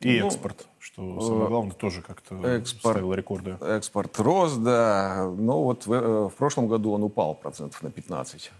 И 0.00 0.20
ну, 0.20 0.26
экспорт, 0.26 0.66
что 0.78 1.20
самое 1.20 1.48
главное, 1.48 1.72
тоже 1.72 2.00
как-то 2.00 2.34
экспорт, 2.46 2.96
ставил 2.96 3.12
рекорды. 3.12 3.58
Экспорт 3.60 4.18
рос, 4.18 4.54
да. 4.54 5.30
Но 5.36 5.64
вот 5.64 5.86
в, 5.86 5.92
э, 5.92 6.28
в 6.28 6.32
прошлом 6.32 6.66
году 6.66 6.92
он 6.92 7.02
упал 7.02 7.34
процентов 7.34 7.82
на 7.82 7.90
15 7.90 8.50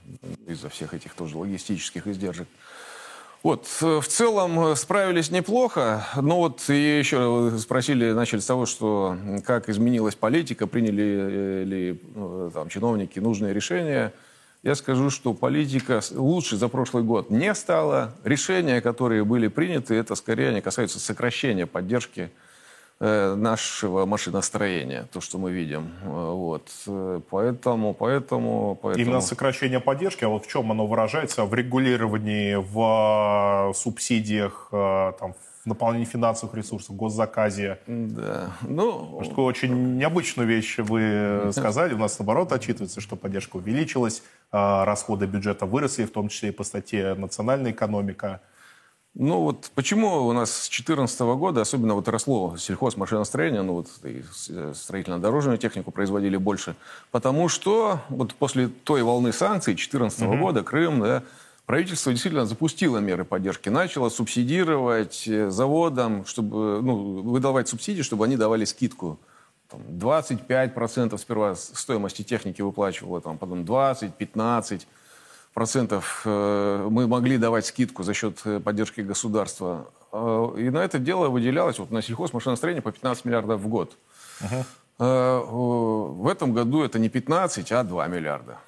из-за 0.47 0.69
всех 0.69 0.93
этих 0.93 1.15
тоже 1.15 1.39
логистических 1.39 2.07
издержек. 2.07 2.47
Вот, 3.43 3.67
э, 3.81 4.01
в 4.01 4.07
целом 4.07 4.61
э, 4.67 4.77
справились 4.77 5.31
неплохо, 5.31 6.07
но 6.17 6.37
вот 6.37 6.69
и 6.69 6.99
еще 6.99 7.51
спросили, 7.59 8.13
начали 8.13 8.41
с 8.41 8.47
того, 8.47 8.67
что 8.67 9.17
как 9.47 9.71
изменилась 9.71 10.17
политика, 10.17 10.67
приняли 10.67 11.65
ли 11.65 12.01
там, 12.53 12.69
чиновники 12.69 13.19
нужные 13.21 13.55
решения– 13.55 14.13
я 14.65 14.75
скажу, 14.75 15.11
что 15.11 15.35
политика 15.35 16.01
лучше 16.13 16.57
за 16.57 16.69
прошлый 16.69 17.05
год 17.05 17.29
не 17.31 17.55
стала. 17.55 18.15
Решения, 18.25 18.81
которые 18.81 19.23
были 19.23 19.49
приняты, 19.49 19.95
это 19.95 20.15
скорее 20.15 20.49
они 20.49 20.63
касаются 20.63 20.99
сокращения 20.99 21.67
поддержки 21.67 22.31
э, 22.99 23.35
нашего 23.35 24.07
машиностроения, 24.07 25.07
то, 25.13 25.21
что 25.21 25.37
мы 25.37 25.53
видим. 25.53 25.91
Э, 26.03 26.31
вот. 26.33 26.71
Поэтому, 27.31 27.93
поэтому, 27.93 28.79
поэтому... 28.81 29.05
Именно 29.05 29.21
сокращение 29.21 29.81
поддержки, 29.81 30.25
а 30.25 30.29
вот 30.29 30.47
в 30.47 30.49
чем 30.49 30.71
оно 30.73 30.87
выражается? 30.87 31.45
В 31.45 31.53
регулировании, 31.53 32.55
в 32.55 33.71
э, 33.71 33.75
субсидиях, 33.75 34.69
там, 34.71 35.35
наполнении 35.67 36.05
финансовых 36.05 36.55
ресурсов, 36.55 36.97
госзаказе. 36.97 37.79
Да. 37.87 38.53
Ну, 38.63 39.21
что 39.23 39.31
такую 39.31 39.47
очень 39.47 39.97
необычную 39.97 40.49
вещь 40.49 40.79
вы 40.79 41.49
сказали. 41.53 41.95
У 41.95 41.99
нас, 41.99 42.19
наоборот, 42.19 42.53
отчитывается, 42.53 43.01
что 43.01 43.17
поддержка 43.17 43.57
увеличилась, 43.57 44.23
расходы 44.55 45.27
бюджета 45.27 45.67
выросли, 45.67 46.05
в 46.05 46.13
том 46.13 46.29
числе 46.29 46.51
и 46.51 46.53
по 46.53 46.63
статье 46.65 47.15
«Национальная 47.15 47.73
экономика». 47.73 48.41
Ну 49.17 49.41
вот 49.41 49.71
почему 49.75 50.27
у 50.27 50.33
нас 50.33 50.51
с 50.51 50.69
2014 50.69 51.21
года 51.21 51.61
особенно 51.61 51.95
вот 51.95 52.09
росло 52.09 52.57
сельхозмашиностроение, 52.57 53.63
ну 53.63 53.75
вот 53.75 53.89
и 54.05 54.25
строительно-дорожную 54.75 55.57
технику 55.59 55.93
производили 55.93 56.37
больше, 56.37 56.75
потому 57.13 57.49
что 57.49 58.01
вот 58.09 58.35
после 58.35 58.69
той 58.69 59.03
волны 59.05 59.33
санкций 59.33 59.75
2014 59.75 60.23
угу. 60.23 60.37
года 60.37 60.65
Крым, 60.65 61.01
да, 61.01 61.23
правительство 61.67 62.13
действительно 62.13 62.45
запустило 62.45 62.99
меры 62.99 63.25
поддержки, 63.25 63.69
начало 63.69 64.09
субсидировать 64.09 65.29
э, 65.29 65.49
заводам, 65.49 66.27
чтобы 66.27 66.83
ну, 66.83 67.23
выдавать 67.23 67.69
субсидии, 67.69 68.03
чтобы 68.03 68.25
они 68.25 68.37
давали 68.37 68.65
скидку. 68.65 69.21
Там, 69.75 69.83
25% 69.99 71.19
сперва 71.19 71.55
стоимости 71.55 72.23
техники 72.23 72.63
выплачивало, 72.63 73.21
там, 73.21 73.39
потом 73.39 73.65
20, 73.65 74.15
15 74.15 74.87
процентов 75.53 76.23
э, 76.25 76.89
мы 76.91 77.07
могли 77.07 77.39
давать 77.39 77.67
скидку 77.67 78.03
за 78.03 78.15
счет 78.15 78.41
э, 78.45 78.61
поддержки 78.61 79.01
государства. 79.01 79.87
И 80.13 80.71
на 80.71 80.85
это 80.85 80.99
дело 81.01 81.29
выделялось 81.29 81.79
вот, 81.79 81.91
на 81.91 82.03
сельхозмашиностроение 82.03 82.83
по 82.83 82.93
15 82.93 83.25
миллиардов 83.25 83.61
в 83.61 83.67
год. 83.67 83.97
Uh-huh. 84.41 84.65
В 86.17 86.29
этом 86.29 86.53
году 86.53 86.85
это 86.85 87.01
не 87.01 87.09
15, 87.09 87.73
а 87.73 87.83
2 87.83 88.07
миллиарда. 88.07 88.59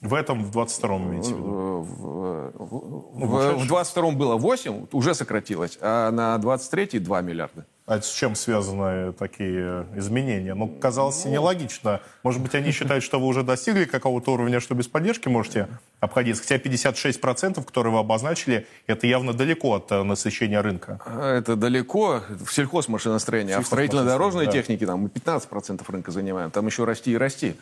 В 0.00 0.14
этом, 0.14 0.44
в 0.44 0.56
22-м 0.56 1.10
имеете 1.10 1.34
в 1.34 1.38
виду? 1.38 1.50
В, 1.50 2.52
в, 2.54 3.26
в, 3.26 3.64
в 3.64 3.72
22-м 3.72 4.16
было 4.16 4.36
8, 4.36 4.86
уже 4.92 5.14
сократилось, 5.14 5.76
а 5.80 6.12
на 6.12 6.36
23-й 6.36 7.00
2 7.00 7.20
миллиарда. 7.22 7.66
А 7.88 8.02
с 8.02 8.12
чем 8.12 8.36
связаны 8.36 9.14
такие 9.14 9.86
изменения? 9.96 10.54
Ну, 10.54 10.68
казалось 10.68 11.24
ну, 11.24 11.32
нелогично. 11.32 12.02
Может 12.22 12.42
быть, 12.42 12.54
они 12.54 12.70
считают, 12.70 13.02
что 13.02 13.18
вы 13.18 13.26
уже 13.26 13.42
достигли 13.42 13.86
какого-то 13.86 14.34
уровня, 14.34 14.60
что 14.60 14.74
без 14.74 14.86
поддержки 14.86 15.28
можете 15.28 15.68
обходиться. 15.98 16.42
Хотя 16.42 16.56
56%, 16.56 17.64
которые 17.64 17.94
вы 17.94 17.98
обозначили, 17.98 18.66
это 18.86 19.06
явно 19.06 19.32
далеко 19.32 19.76
от 19.76 19.90
э, 19.90 20.02
насыщения 20.02 20.60
рынка. 20.60 21.00
Это 21.06 21.56
далеко. 21.56 22.20
В 22.28 22.52
сельхозмашиностроении. 22.52 23.54
А 23.54 23.62
в 23.62 23.66
строительно-дорожной 23.66 24.46
да. 24.46 24.52
технике 24.52 24.84
там 24.84 25.00
мы 25.00 25.08
15% 25.08 25.82
рынка 25.88 26.12
занимаем. 26.12 26.50
Там 26.50 26.66
еще 26.66 26.84
расти 26.84 27.12
и 27.12 27.16
расти. 27.16 27.56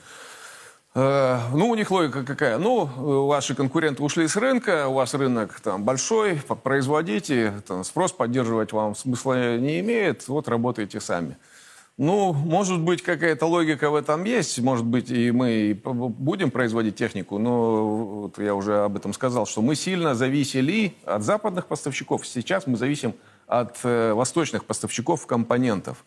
Э, 0.99 1.41
ну, 1.53 1.69
у 1.69 1.75
них 1.75 1.91
логика 1.91 2.25
какая? 2.25 2.57
Ну, 2.57 2.87
ваши 3.27 3.55
конкуренты 3.55 4.03
ушли 4.03 4.27
с 4.27 4.35
рынка, 4.35 4.89
у 4.89 4.95
вас 4.95 5.13
рынок 5.13 5.61
там 5.61 5.85
большой, 5.85 6.41
производите, 6.63 7.53
там, 7.69 7.85
спрос 7.85 8.13
поддерживать 8.13 8.73
вам 8.73 8.97
смысла 8.97 9.59
не 9.59 9.81
имеет, 9.81 10.27
вот 10.27 10.49
работаете 10.49 10.99
сами. 11.01 11.37
Ну, 11.99 12.33
может 12.33 12.81
быть, 12.81 13.03
какая-то 13.03 13.45
логика 13.45 13.91
в 13.91 13.95
этом 13.95 14.25
есть, 14.25 14.59
может 14.61 14.87
быть, 14.87 15.11
и 15.11 15.31
мы 15.33 15.79
будем 15.85 16.51
производить 16.51 16.97
технику, 16.97 17.37
но 17.37 17.87
вот 18.23 18.39
я 18.39 18.55
уже 18.55 18.79
об 18.79 18.97
этом 18.97 19.13
сказал, 19.13 19.45
что 19.45 19.61
мы 19.61 19.75
сильно 19.75 20.15
зависели 20.15 20.95
от 21.05 21.23
западных 21.23 21.67
поставщиков. 21.67 22.27
Сейчас 22.27 22.67
мы 22.67 22.79
зависим 22.79 23.13
от 23.47 23.77
э, 23.83 24.15
восточных 24.15 24.65
поставщиков 24.65 25.27
компонентов. 25.27 26.05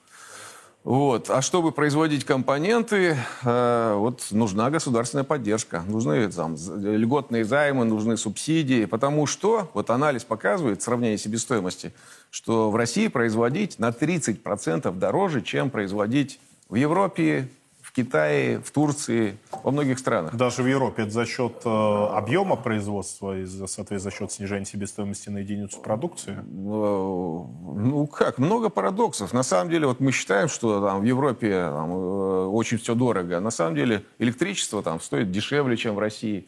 Вот. 0.90 1.30
А 1.30 1.44
чтобы 1.44 1.72
производить 1.72 2.26
компоненты, 2.26 3.16
э, 3.44 3.94
вот 3.96 4.26
нужна 4.32 4.72
государственная 4.72 5.24
поддержка, 5.24 5.84
нужны 5.88 6.28
там, 6.32 6.56
льготные 6.56 7.46
займы, 7.46 7.86
нужны 7.86 8.18
субсидии, 8.18 8.86
потому 8.86 9.28
что 9.28 9.70
вот 9.76 9.92
анализ 9.92 10.24
показывает, 10.24 10.82
сравнение 10.82 11.20
себестоимости, 11.20 11.94
что 12.32 12.72
в 12.72 12.76
России 12.76 13.08
производить 13.08 13.78
на 13.78 13.90
30% 13.90 14.92
дороже, 14.98 15.44
чем 15.44 15.70
производить 15.70 16.40
в 16.70 16.74
Европе, 16.74 17.50
в 17.90 17.92
Китае, 17.92 18.60
в 18.60 18.70
Турции, 18.70 19.40
во 19.64 19.72
многих 19.72 19.98
странах. 19.98 20.36
Даже 20.36 20.62
в 20.62 20.68
Европе 20.68 21.04
это 21.04 21.12
за 21.12 21.26
счет 21.26 21.54
э, 21.66 21.70
объема 21.70 22.56
производства 22.56 23.36
и, 23.36 23.48
соответственно, 23.48 24.00
за 24.00 24.12
счет 24.12 24.32
снижения 24.32 24.66
себестоимости 24.66 25.30
на 25.30 25.40
единицу 25.40 25.80
продукции? 25.80 26.34
Э, 26.34 26.44
ну 26.44 28.06
как, 28.06 28.38
много 28.38 28.70
парадоксов. 28.70 29.34
На 29.34 29.42
самом 29.42 29.72
деле, 29.72 29.88
вот 29.88 30.02
мы 30.02 30.12
считаем, 30.12 30.50
что 30.50 30.86
там 30.86 31.02
в 31.02 31.04
Европе 31.04 31.50
там, 31.50 31.92
э, 31.92 32.46
очень 32.46 32.78
все 32.78 32.94
дорого. 32.94 33.40
На 33.40 33.50
самом 33.50 33.74
деле 33.74 34.06
электричество 34.20 34.84
там 34.84 35.02
стоит 35.02 35.32
дешевле, 35.32 35.76
чем 35.76 35.96
в 35.96 36.00
России. 36.00 36.48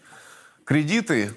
Кредиты 0.63 1.31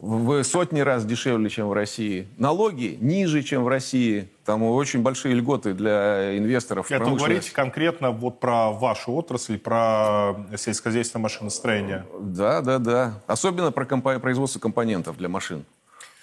в 0.00 0.44
сотни 0.44 0.80
раз 0.80 1.04
дешевле, 1.04 1.50
чем 1.50 1.68
в 1.68 1.72
России. 1.72 2.28
Налоги 2.36 2.96
ниже, 3.00 3.42
чем 3.42 3.64
в 3.64 3.68
России. 3.68 4.28
Там 4.44 4.62
очень 4.62 5.02
большие 5.02 5.34
льготы 5.34 5.74
для 5.74 6.38
инвесторов. 6.38 6.90
Это 6.90 7.04
говорите 7.04 7.52
конкретно 7.52 8.10
вот 8.10 8.40
про 8.40 8.70
вашу 8.70 9.12
отрасль, 9.12 9.58
про 9.58 10.36
сельскохозяйственное 10.56 11.22
машиностроение. 11.22 12.06
Да, 12.20 12.60
да, 12.60 12.78
да. 12.78 13.22
Особенно 13.26 13.72
про 13.72 13.84
компо- 13.84 14.20
производство 14.20 14.60
компонентов 14.60 15.16
для 15.16 15.28
машин. 15.28 15.64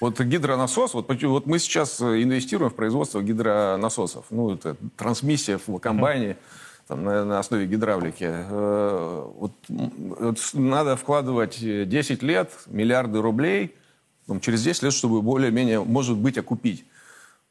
Вот 0.02 0.20
гидронасос, 0.20 0.94
вот, 0.94 1.24
вот 1.24 1.46
мы 1.46 1.60
сейчас 1.60 2.02
инвестируем 2.02 2.70
в 2.72 2.76
производство 2.76 3.22
гидронасосов. 3.22 4.26
Ну, 4.30 4.54
это 4.54 4.76
трансмиссия 4.98 5.58
в 5.58 5.80
комбайне. 5.80 6.32
Mm 6.32 6.38
там, 6.88 7.04
на, 7.04 7.26
на 7.26 7.40
основе 7.40 7.66
гидравлики. 7.66 8.28
Э, 8.28 9.28
вот, 9.36 9.52
вот 9.68 10.50
надо 10.54 10.96
вкладывать 10.96 11.60
10 11.60 12.24
лет, 12.24 12.52
миллиарды 12.68 13.22
рублей, 13.22 13.76
там, 14.28 14.40
через 14.40 14.64
10 14.64 14.84
лет, 14.84 14.94
чтобы 14.94 15.22
более-менее, 15.22 15.84
может 15.84 16.18
быть, 16.18 16.38
окупить. 16.38 16.86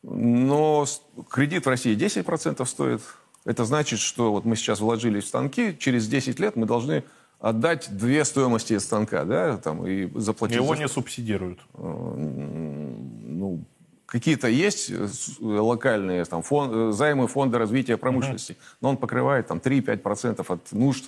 Но 0.02 0.86
кредит 1.30 1.66
в 1.66 1.68
России 1.68 1.96
10% 1.96 2.64
стоит. 2.66 3.00
Это 3.44 3.64
значит, 3.64 4.00
что 4.00 4.32
вот 4.32 4.44
мы 4.44 4.56
сейчас 4.56 4.80
вложились 4.80 5.24
в 5.24 5.28
станки, 5.28 5.76
через 5.78 6.06
10 6.06 6.38
лет 6.40 6.56
мы 6.56 6.66
должны 6.66 7.04
отдать 7.40 7.88
две 7.90 8.24
стоимости 8.24 8.78
станка, 8.78 9.24
да, 9.24 9.58
там, 9.58 9.86
и 9.86 10.08
заплатить... 10.18 10.56
Его 10.56 10.74
за... 10.74 10.80
не 10.80 10.88
субсидируют. 10.88 11.60
Э, 11.74 11.82
ну, 11.82 13.64
Какие-то 14.14 14.46
есть 14.46 14.90
э, 14.92 14.94
э, 14.94 15.44
локальные 15.44 16.24
там, 16.26 16.42
фон, 16.42 16.90
э, 16.90 16.92
займы 16.92 17.26
фонда 17.26 17.58
развития 17.58 17.96
промышленности, 17.96 18.52
uh-huh. 18.52 18.76
но 18.80 18.90
он 18.90 18.96
покрывает 18.96 19.48
там, 19.48 19.58
3-5% 19.58 20.44
от 20.46 20.70
нужд 20.70 21.06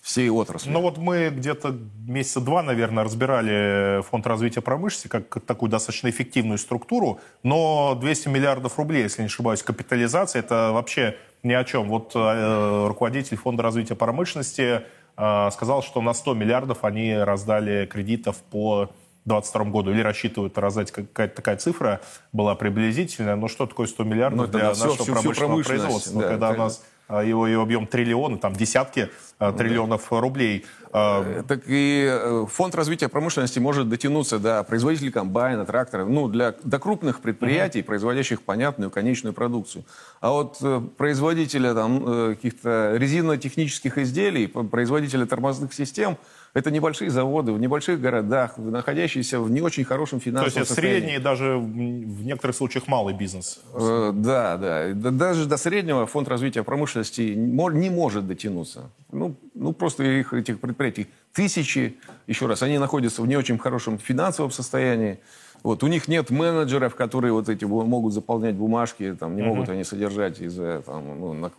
всей 0.00 0.28
отрасли. 0.30 0.68
Ну 0.68 0.80
вот 0.80 0.98
мы 0.98 1.30
где-то 1.30 1.78
месяца 2.08 2.40
два, 2.40 2.64
наверное, 2.64 3.04
разбирали 3.04 4.02
фонд 4.02 4.26
развития 4.26 4.62
промышленности 4.62 5.06
как 5.06 5.44
такую 5.44 5.70
достаточно 5.70 6.10
эффективную 6.10 6.58
структуру, 6.58 7.20
но 7.44 7.94
200 7.94 8.26
миллиардов 8.26 8.78
рублей, 8.78 9.04
если 9.04 9.22
не 9.22 9.26
ошибаюсь, 9.26 9.62
капитализация, 9.62 10.40
это 10.40 10.72
вообще 10.72 11.18
ни 11.44 11.52
о 11.52 11.62
чем. 11.62 11.88
Вот 11.88 12.16
э, 12.16 12.86
руководитель 12.88 13.36
фонда 13.36 13.62
развития 13.62 13.94
промышленности 13.94 14.82
э, 15.16 15.50
сказал, 15.52 15.84
что 15.84 16.02
на 16.02 16.14
100 16.14 16.34
миллиардов 16.34 16.82
они 16.82 17.14
раздали 17.14 17.86
кредитов 17.86 18.38
по 18.50 18.90
2022 19.24 19.64
году, 19.64 19.90
или 19.90 20.00
рассчитывают 20.00 20.56
раздать 20.58 20.90
какая-то 20.90 21.34
такая 21.36 21.56
цифра, 21.56 22.00
была 22.32 22.54
приблизительная, 22.54 23.36
но 23.36 23.48
что 23.48 23.66
такое 23.66 23.86
100 23.86 24.04
миллиардов 24.04 24.46
ну, 24.46 24.52
для 24.52 24.68
нашего 24.68 24.94
всю, 24.94 25.12
промышленного 25.12 25.62
всю 25.62 25.68
производства, 25.68 26.22
да, 26.22 26.28
когда 26.28 26.50
это... 26.50 26.60
у 26.60 26.64
нас 26.64 26.82
а, 27.10 27.24
его, 27.24 27.46
его 27.48 27.62
объем 27.62 27.88
триллионы, 27.88 28.38
там 28.38 28.54
десятки 28.54 29.10
а, 29.38 29.52
триллионов 29.52 30.06
да. 30.10 30.20
рублей. 30.20 30.64
А, 30.92 31.24
э, 31.24 31.42
так 31.42 31.62
и 31.66 32.06
э, 32.08 32.46
фонд 32.48 32.76
развития 32.76 33.08
промышленности 33.08 33.58
может 33.58 33.88
дотянуться 33.88 34.38
до 34.38 34.62
производителей 34.62 35.10
комбайна, 35.10 35.66
трактора, 35.66 36.04
ну, 36.04 36.28
для, 36.28 36.54
до 36.62 36.78
крупных 36.78 37.20
предприятий, 37.20 37.80
uh-huh. 37.80 37.84
производящих 37.84 38.42
понятную 38.42 38.92
конечную 38.92 39.34
продукцию. 39.34 39.84
А 40.20 40.30
вот 40.30 40.58
э, 40.62 40.80
производителя 40.96 41.74
там, 41.74 42.34
каких-то 42.34 42.94
резинно-технических 42.96 43.98
изделий, 43.98 44.46
производителя 44.46 45.26
тормозных 45.26 45.74
систем– 45.74 46.16
это 46.52 46.70
небольшие 46.70 47.10
заводы 47.10 47.52
в 47.52 47.60
небольших 47.60 48.00
городах, 48.00 48.58
находящиеся 48.58 49.40
в 49.40 49.50
не 49.50 49.60
очень 49.60 49.84
хорошем 49.84 50.20
финансовом 50.20 50.52
То 50.52 50.58
есть 50.60 50.70
это 50.70 50.80
средний, 50.80 51.18
даже 51.18 51.56
в 51.56 52.24
некоторых 52.24 52.56
случаях 52.56 52.88
малый 52.88 53.14
бизнес. 53.14 53.60
Э, 53.72 54.10
да, 54.14 54.56
да. 54.56 54.92
Даже 54.92 55.46
до 55.46 55.56
среднего 55.56 56.06
фонд 56.06 56.28
развития 56.28 56.62
промышленности 56.62 57.34
не 57.34 57.90
может 57.90 58.26
дотянуться. 58.26 58.90
Ну, 59.12 59.36
ну 59.54 59.72
просто 59.72 60.02
их, 60.02 60.32
этих 60.32 60.60
предприятий 60.60 61.06
тысячи. 61.32 61.96
Еще 62.26 62.46
раз, 62.46 62.62
они 62.62 62.78
находятся 62.78 63.22
в 63.22 63.26
не 63.26 63.36
очень 63.36 63.58
хорошем 63.58 63.98
финансовом 63.98 64.50
состоянии. 64.50 65.20
Вот, 65.62 65.82
у 65.82 65.88
них 65.88 66.08
нет 66.08 66.30
менеджеров, 66.30 66.94
которые 66.94 67.32
вот 67.32 67.48
эти 67.48 67.64
могут 67.64 68.14
заполнять 68.14 68.54
бумажки, 68.54 69.14
там, 69.18 69.36
не 69.36 69.42
uh-huh. 69.42 69.46
могут 69.46 69.68
они 69.68 69.84
содержать 69.84 70.40
из-за 70.40 70.80
там, 70.80 71.20
ну, 71.20 71.32
на, 71.34 71.50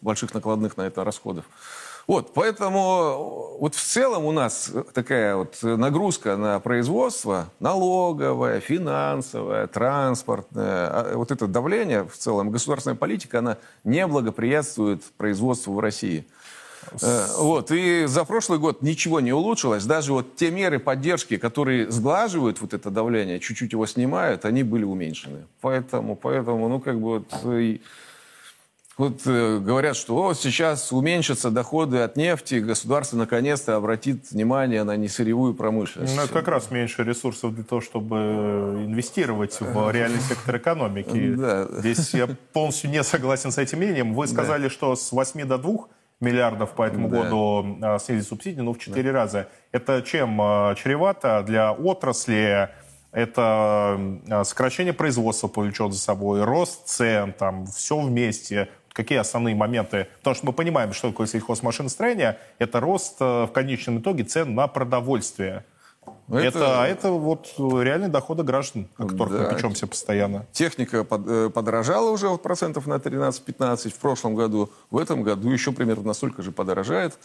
больших 0.00 0.32
накладных 0.32 0.76
на 0.76 0.82
это 0.82 1.02
расходов. 1.02 1.44
Вот, 2.08 2.32
поэтому 2.32 3.58
вот 3.60 3.74
в 3.74 3.84
целом 3.84 4.24
у 4.24 4.32
нас 4.32 4.72
такая 4.94 5.36
вот 5.36 5.58
нагрузка 5.62 6.38
на 6.38 6.58
производство, 6.58 7.50
налоговая, 7.60 8.60
финансовая, 8.60 9.66
транспортная, 9.66 11.14
вот 11.14 11.30
это 11.30 11.46
давление 11.46 12.04
в 12.04 12.16
целом, 12.16 12.50
государственная 12.50 12.96
политика, 12.96 13.40
она 13.40 13.58
не 13.84 14.06
благоприятствует 14.06 15.04
производству 15.18 15.74
в 15.74 15.80
России. 15.80 16.24
Э, 17.02 17.26
вот, 17.36 17.70
и 17.72 18.06
за 18.06 18.24
прошлый 18.24 18.58
год 18.58 18.80
ничего 18.80 19.20
не 19.20 19.34
улучшилось. 19.34 19.84
Даже 19.84 20.14
вот 20.14 20.34
те 20.34 20.50
меры 20.50 20.78
поддержки, 20.78 21.36
которые 21.36 21.90
сглаживают 21.92 22.62
вот 22.62 22.72
это 22.72 22.88
давление, 22.88 23.38
чуть-чуть 23.38 23.72
его 23.72 23.84
снимают, 23.84 24.46
они 24.46 24.62
были 24.62 24.84
уменьшены. 24.84 25.44
Поэтому, 25.60 26.16
поэтому 26.16 26.68
ну, 26.68 26.80
как 26.80 26.98
бы 26.98 27.18
вот... 27.18 27.78
Вот 28.98 29.20
э, 29.26 29.58
говорят, 29.60 29.96
что 29.96 30.16
о, 30.16 30.34
сейчас 30.34 30.90
уменьшатся 30.90 31.50
доходы 31.52 31.98
от 31.98 32.16
нефти, 32.16 32.56
государство 32.56 33.16
наконец-то 33.16 33.76
обратит 33.76 34.28
внимание 34.32 34.82
на 34.82 34.96
несырьевую 34.96 35.54
промышленность. 35.54 36.16
Ну, 36.16 36.22
это 36.22 36.32
как 36.32 36.48
раз 36.48 36.72
меньше 36.72 37.04
ресурсов 37.04 37.54
для 37.54 37.62
того, 37.62 37.80
чтобы 37.80 38.16
инвестировать 38.16 39.56
в 39.60 39.90
реальный 39.92 40.20
сектор 40.20 40.56
экономики. 40.58 41.36
Да. 41.38 41.68
Здесь 41.70 42.14
я 42.14 42.26
полностью 42.52 42.90
не 42.90 43.02
согласен 43.04 43.52
с 43.52 43.58
этим 43.58 43.78
мнением. 43.78 44.12
Вы 44.14 44.26
сказали, 44.26 44.64
да. 44.64 44.70
что 44.70 44.96
с 44.96 45.12
8 45.12 45.46
до 45.46 45.56
2 45.56 45.72
миллиардов 46.20 46.72
по 46.72 46.82
этому 46.82 47.08
да. 47.08 47.22
году 47.22 47.78
а, 47.80 47.98
снизить 48.00 48.26
субсидии, 48.26 48.60
ну, 48.60 48.72
в 48.72 48.78
4 48.78 49.02
да. 49.02 49.12
раза. 49.12 49.48
Это 49.70 50.02
чем 50.02 50.40
а, 50.40 50.74
чревато 50.74 51.44
для 51.46 51.72
отрасли? 51.72 52.70
Это 53.12 54.00
а, 54.30 54.42
сокращение 54.44 54.92
производства 54.92 55.46
повлечет 55.46 55.92
за 55.92 56.00
собой, 56.00 56.42
рост 56.42 56.88
цен, 56.88 57.32
там, 57.32 57.66
все 57.66 58.00
вместе 58.00 58.68
какие 58.98 59.18
основные 59.18 59.54
моменты? 59.54 60.08
Потому 60.18 60.34
что 60.34 60.46
мы 60.46 60.52
понимаем, 60.52 60.92
что 60.92 61.10
такое 61.10 61.28
сельхозмашиностроение. 61.28 62.36
Это 62.58 62.80
рост 62.80 63.16
э, 63.20 63.44
в 63.44 63.52
конечном 63.52 64.00
итоге 64.00 64.24
цен 64.24 64.56
на 64.56 64.66
продовольствие. 64.66 65.64
Это, 66.28 66.58
это, 66.58 66.84
это 66.84 67.10
вот 67.10 67.54
реальные 67.58 68.08
доходы 68.08 68.42
граждан, 68.42 68.88
о 68.96 69.06
которых 69.06 69.32
да. 69.34 69.38
мы 69.44 69.54
печемся 69.54 69.86
постоянно. 69.86 70.46
Техника 70.50 71.06
э, 71.08 71.50
подорожала 71.54 72.10
уже 72.10 72.28
вот 72.28 72.42
процентов 72.42 72.88
на 72.88 72.94
13-15 72.94 73.90
в 73.90 73.98
прошлом 73.98 74.34
году. 74.34 74.70
В 74.90 74.98
этом 74.98 75.22
году 75.22 75.48
еще 75.48 75.70
примерно 75.70 76.02
настолько 76.02 76.42
же 76.42 76.50
подорожает. 76.50 77.16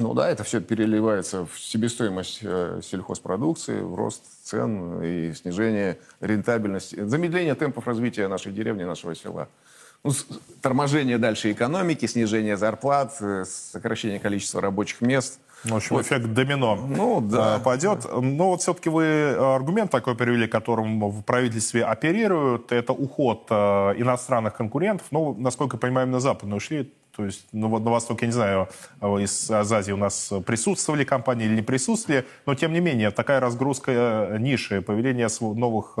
Ну 0.00 0.14
да, 0.14 0.30
это 0.30 0.42
все 0.42 0.60
переливается 0.60 1.46
в 1.46 1.60
себестоимость 1.60 2.40
э, 2.42 2.80
сельхозпродукции, 2.82 3.82
в 3.82 3.94
рост 3.94 4.24
цен 4.42 5.00
и 5.00 5.32
снижение 5.34 5.98
рентабельности, 6.20 7.04
замедление 7.04 7.54
темпов 7.54 7.86
развития 7.86 8.26
нашей 8.26 8.52
деревни, 8.52 8.82
нашего 8.82 9.14
села 9.14 9.48
ну, 10.04 10.12
торможение 10.60 11.18
дальше 11.18 11.52
экономики, 11.52 12.06
снижение 12.06 12.56
зарплат, 12.56 13.16
э, 13.20 13.44
сокращение 13.46 14.18
количества 14.18 14.60
рабочих 14.60 15.00
мест. 15.00 15.38
В 15.64 15.74
общем, 15.74 15.96
вот. 15.96 16.04
эффект 16.04 16.32
домино 16.32 16.76
ну, 16.76 17.20
да. 17.20 17.56
Э, 17.56 17.60
пойдет. 17.60 18.06
Но 18.10 18.48
вот 18.48 18.62
все-таки 18.62 18.88
вы 18.88 19.30
аргумент 19.30 19.90
такой 19.90 20.14
привели, 20.14 20.46
которым 20.46 21.00
в 21.08 21.22
правительстве 21.22 21.84
оперируют, 21.84 22.72
это 22.72 22.92
уход 22.92 23.46
э, 23.50 23.54
иностранных 23.98 24.54
конкурентов. 24.54 25.06
Ну, 25.10 25.34
насколько 25.38 25.76
я 25.76 25.80
понимаю, 25.80 26.08
на 26.08 26.20
западную 26.20 26.56
ушли. 26.56 26.92
То 27.14 27.26
есть 27.26 27.46
ну, 27.52 27.68
на 27.78 27.90
Востоке, 27.90 28.24
я 28.24 28.26
не 28.28 28.32
знаю, 28.32 28.68
из 29.02 29.50
Азии 29.50 29.92
у 29.92 29.98
нас 29.98 30.32
присутствовали 30.46 31.04
компании 31.04 31.44
или 31.44 31.56
не 31.56 31.62
присутствовали, 31.62 32.24
но 32.46 32.54
тем 32.54 32.72
не 32.72 32.80
менее 32.80 33.10
такая 33.10 33.38
разгрузка 33.38 34.38
ниши, 34.38 34.80
появление 34.80 35.28
новых 35.40 35.98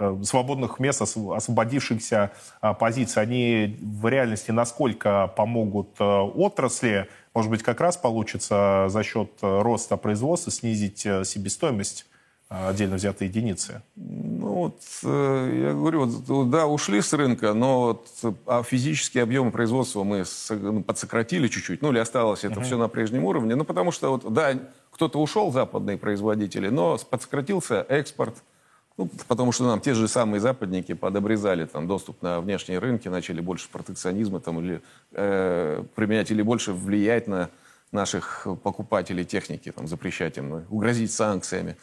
Э, 0.00 0.16
свободных 0.22 0.78
мест, 0.78 1.02
освободившихся 1.02 2.30
позиций, 2.78 3.20
они 3.20 3.76
в 3.80 4.06
реальности 4.06 4.52
насколько 4.52 5.32
помогут 5.36 5.88
э, 5.98 6.04
отрасли? 6.04 7.08
Может 7.38 7.52
быть, 7.52 7.62
как 7.62 7.80
раз 7.80 7.96
получится 7.96 8.86
за 8.88 9.04
счет 9.04 9.30
э, 9.42 9.62
роста 9.62 9.96
производства 9.96 10.50
снизить 10.50 11.02
себестоимость 11.02 12.04
отдельно 12.48 12.96
взятой 12.96 13.28
единицы? 13.28 13.82
Ну, 13.94 14.54
вот, 14.54 14.80
я 15.04 15.72
говорю, 15.72 16.06
вот, 16.06 16.50
да, 16.50 16.66
ушли 16.66 17.00
с 17.00 17.12
рынка, 17.12 17.54
но 17.54 17.80
вот, 17.80 18.08
а 18.44 18.64
физические 18.64 19.22
объемы 19.22 19.52
производства 19.52 20.02
мы 20.02 20.24
ну, 20.50 20.82
подсократили 20.82 21.46
чуть-чуть, 21.46 21.80
ну, 21.80 21.92
или 21.92 22.00
осталось 22.00 22.42
это 22.42 22.58
uh-huh. 22.58 22.64
все 22.64 22.76
на 22.76 22.88
прежнем 22.88 23.24
уровне, 23.24 23.54
ну, 23.54 23.64
потому 23.64 23.92
что, 23.92 24.10
вот, 24.10 24.32
да, 24.32 24.58
кто-то 24.90 25.20
ушел, 25.20 25.52
западные 25.52 25.96
производители, 25.96 26.70
но 26.70 26.98
подсократился 27.08 27.86
экспорт, 27.88 28.34
ну, 28.98 29.08
потому 29.28 29.52
что 29.52 29.64
нам 29.64 29.80
те 29.80 29.94
же 29.94 30.08
самые 30.08 30.40
западники 30.40 30.92
подобрезали 30.92 31.64
там, 31.64 31.86
доступ 31.86 32.20
на 32.20 32.40
внешние 32.40 32.80
рынки, 32.80 33.08
начали 33.08 33.40
больше 33.40 33.68
протекционизма 33.70 34.40
там, 34.40 34.58
или, 34.58 34.82
э, 35.12 35.84
применять 35.94 36.32
или 36.32 36.42
больше 36.42 36.72
влиять 36.72 37.28
на 37.28 37.48
наших 37.92 38.46
покупателей 38.64 39.24
техники, 39.24 39.70
там, 39.70 39.86
запрещать 39.86 40.36
им, 40.36 40.48
ну, 40.50 40.64
угрозить 40.68 41.12
санкциями. 41.12 41.76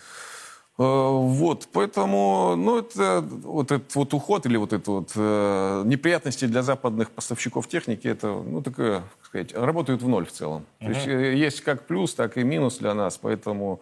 Э, 0.78 0.84
вот, 0.84 1.70
поэтому, 1.72 2.56
ну, 2.58 2.80
это 2.80 3.22
вот 3.22 3.72
этот 3.72 3.96
вот 3.96 4.14
уход 4.14 4.46
или 4.46 4.58
вот 4.58 4.74
это 4.74 4.92
вот 4.92 5.12
э, 5.16 5.84
неприятности 5.86 6.46
для 6.48 6.64
западных 6.64 7.12
поставщиков 7.12 7.70
техники, 7.70 8.10
это, 8.10 8.28
ну, 8.28 8.62
такое, 8.62 9.00
как 9.00 9.26
сказать, 9.28 9.54
работают 9.54 10.02
в 10.02 10.08
ноль 10.10 10.26
в 10.26 10.34
целом. 10.34 10.66
Uh-huh. 10.82 10.86
То 10.86 10.92
есть 10.92 11.08
э, 11.08 11.36
есть 11.36 11.62
как 11.62 11.88
плюс, 11.88 12.14
так 12.14 12.38
и 12.38 12.44
минус 12.44 12.80
для 12.80 12.94
нас, 12.94 13.18
поэтому 13.18 13.80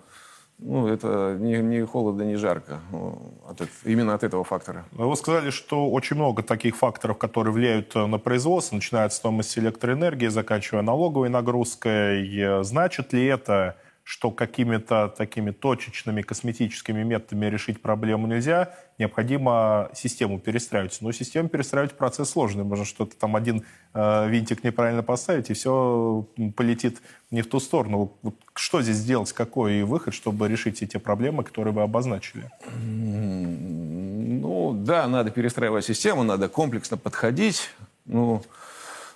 ну, 0.66 0.88
это 0.88 1.38
не, 1.40 1.58
не 1.58 1.86
холодно, 1.86 2.24
не 2.24 2.36
жарко. 2.36 2.80
Ну, 2.92 3.34
от, 3.48 3.62
именно 3.86 4.14
от 4.14 4.24
этого 4.24 4.44
фактора. 4.44 4.86
Вы 4.92 5.16
сказали, 5.16 5.50
что 5.50 5.90
очень 5.90 6.16
много 6.16 6.42
таких 6.44 6.76
факторов, 6.76 7.18
которые 7.18 7.54
влияют 7.54 7.96
э, 7.96 8.06
на 8.06 8.18
производство, 8.18 8.76
начиная 8.76 9.06
от 9.06 9.14
стоимости 9.14 9.60
электроэнергии, 9.60 10.28
заканчивая 10.28 10.82
налоговой 10.82 11.30
нагрузкой. 11.30 12.64
Значит 12.64 13.14
ли 13.14 13.26
это, 13.26 13.76
что 14.04 14.32
какими-то 14.32 15.08
такими 15.18 15.52
точечными 15.52 16.22
косметическими 16.22 17.04
методами 17.04 17.46
решить 17.46 17.82
проблему 17.82 18.28
нельзя, 18.28 18.76
необходимо 19.00 19.90
систему 19.94 20.40
перестраивать. 20.40 20.98
Но 21.00 21.12
систему 21.14 21.48
перестраивать 21.48 21.94
процесс 21.94 22.32
сложный. 22.32 22.66
Можно 22.66 22.84
что-то 22.84 23.16
там 23.16 23.36
один 23.38 23.64
э, 23.94 24.30
винтик 24.30 24.64
неправильно 24.64 25.04
поставить, 25.04 25.50
и 25.50 25.54
все 25.54 26.28
полетит 26.56 27.02
не 27.32 27.42
в 27.42 27.48
ту 27.48 27.62
сторону. 27.62 28.12
Вот 28.22 28.36
что 28.56 28.82
здесь 28.82 28.98
сделать, 28.98 29.32
какой 29.32 29.84
выход, 29.84 30.14
чтобы 30.14 30.50
решить 30.50 30.80
те 30.80 31.00
проблемы, 31.00 31.44
которые 31.46 31.74
вы 31.74 31.84
обозначили? 31.84 32.52
Ну, 32.86 34.74
да, 34.74 35.08
надо 35.08 35.32
перестраивать 35.32 35.86
систему, 35.86 36.24
надо 36.24 36.50
комплексно 36.50 36.98
подходить. 36.98 37.70
Ну, 38.06 38.44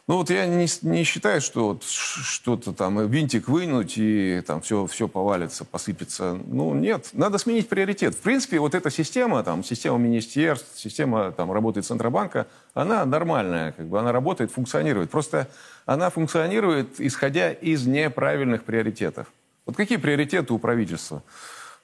Ну 0.07 0.15
вот 0.15 0.29
я 0.29 0.45
не, 0.45 0.67
не 0.83 1.03
считаю, 1.03 1.41
что 1.41 1.67
вот 1.67 1.83
что-то 1.83 2.71
там 2.71 3.05
винтик 3.09 3.49
вынуть 3.49 3.95
и 3.97 4.41
там 4.47 4.61
все, 4.61 4.85
все 4.85 5.09
повалится, 5.09 5.65
посыпется. 5.65 6.39
Ну 6.45 6.73
нет, 6.73 7.09
надо 7.11 7.37
сменить 7.37 7.67
приоритет. 7.67 8.15
В 8.15 8.19
принципе, 8.19 8.59
вот 8.59 8.73
эта 8.73 8.89
система, 8.89 9.43
там, 9.43 9.65
система 9.65 9.97
министерств, 9.97 10.79
система 10.79 11.33
там, 11.33 11.51
работы 11.51 11.81
Центробанка, 11.81 12.47
она 12.73 13.05
нормальная, 13.05 13.73
как 13.73 13.87
бы 13.87 13.99
она 13.99 14.13
работает, 14.13 14.49
функционирует. 14.49 15.09
Просто 15.09 15.49
она 15.85 16.09
функционирует, 16.09 17.01
исходя 17.01 17.51
из 17.51 17.85
неправильных 17.85 18.63
приоритетов. 18.63 19.27
Вот 19.65 19.75
какие 19.75 19.97
приоритеты 19.97 20.53
у 20.53 20.57
правительства? 20.57 21.21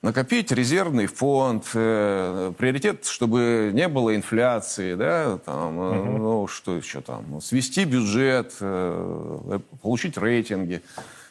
Накопить 0.04 0.52
резервный 0.52 1.08
фонд, 1.08 1.66
э, 1.74 2.54
приоритет, 2.58 3.06
чтобы 3.06 3.72
не 3.74 3.88
было 3.88 4.16
инфляции, 4.16 4.96
да, 4.96 5.40
там, 5.40 5.78
угу. 5.78 6.18
ну, 6.18 6.48
что 6.48 6.76
еще 6.76 7.02
там, 7.02 7.42
свести 7.42 7.86
бюджет, 7.86 8.54
э, 8.60 9.60
получить 9.82 10.18
рейтинги. 10.18 10.84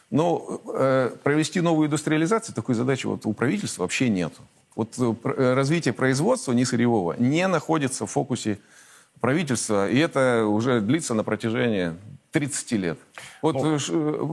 Но 0.09 0.61
э, 0.75 1.11
провести 1.23 1.61
новую 1.61 1.87
индустриализацию, 1.87 2.53
такой 2.53 2.75
задачи 2.75 3.05
вот 3.05 3.25
у 3.25 3.33
правительства 3.33 3.83
вообще 3.83 4.09
нет. 4.09 4.33
Вот 4.75 4.95
э, 4.97 5.53
развитие 5.53 5.93
производства 5.93 6.51
не 6.51 6.65
сырьевого 6.65 7.15
не 7.17 7.47
находится 7.47 8.07
в 8.07 8.11
фокусе 8.11 8.57
правительства, 9.21 9.87
и 9.87 9.97
это 9.99 10.45
уже 10.47 10.81
длится 10.81 11.13
на 11.13 11.23
протяжении 11.23 11.93
30 12.33 12.71
лет. 12.73 12.99
Вот, 13.41 13.55
ну, 13.55 13.77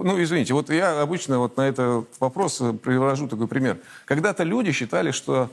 ну, 0.05 0.23
извините, 0.23 0.55
вот 0.55 0.71
я 0.71 1.01
обычно 1.03 1.39
вот 1.39 1.57
на 1.57 1.69
этот 1.69 2.09
вопрос 2.19 2.61
э, 2.61 2.73
привожу 2.73 3.29
такой 3.29 3.47
пример. 3.47 3.79
Когда-то 4.07 4.43
люди 4.43 4.73
считали, 4.73 5.11
что 5.11 5.51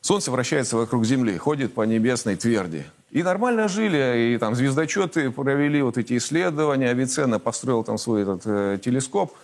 Солнце 0.00 0.30
вращается 0.30 0.76
вокруг 0.76 1.04
Земли, 1.04 1.36
ходит 1.36 1.74
по 1.74 1.82
небесной 1.82 2.36
тверди. 2.36 2.84
И 3.10 3.22
нормально 3.22 3.68
жили, 3.68 4.34
и 4.34 4.38
там 4.38 4.54
звездочеты 4.54 5.30
провели 5.30 5.82
вот 5.82 5.98
эти 5.98 6.16
исследования, 6.16 6.90
Авиценна 6.90 7.40
построил 7.40 7.82
там 7.82 7.98
свой 7.98 8.22
этот 8.22 8.42
э, 8.44 8.78
телескоп, 8.82 9.34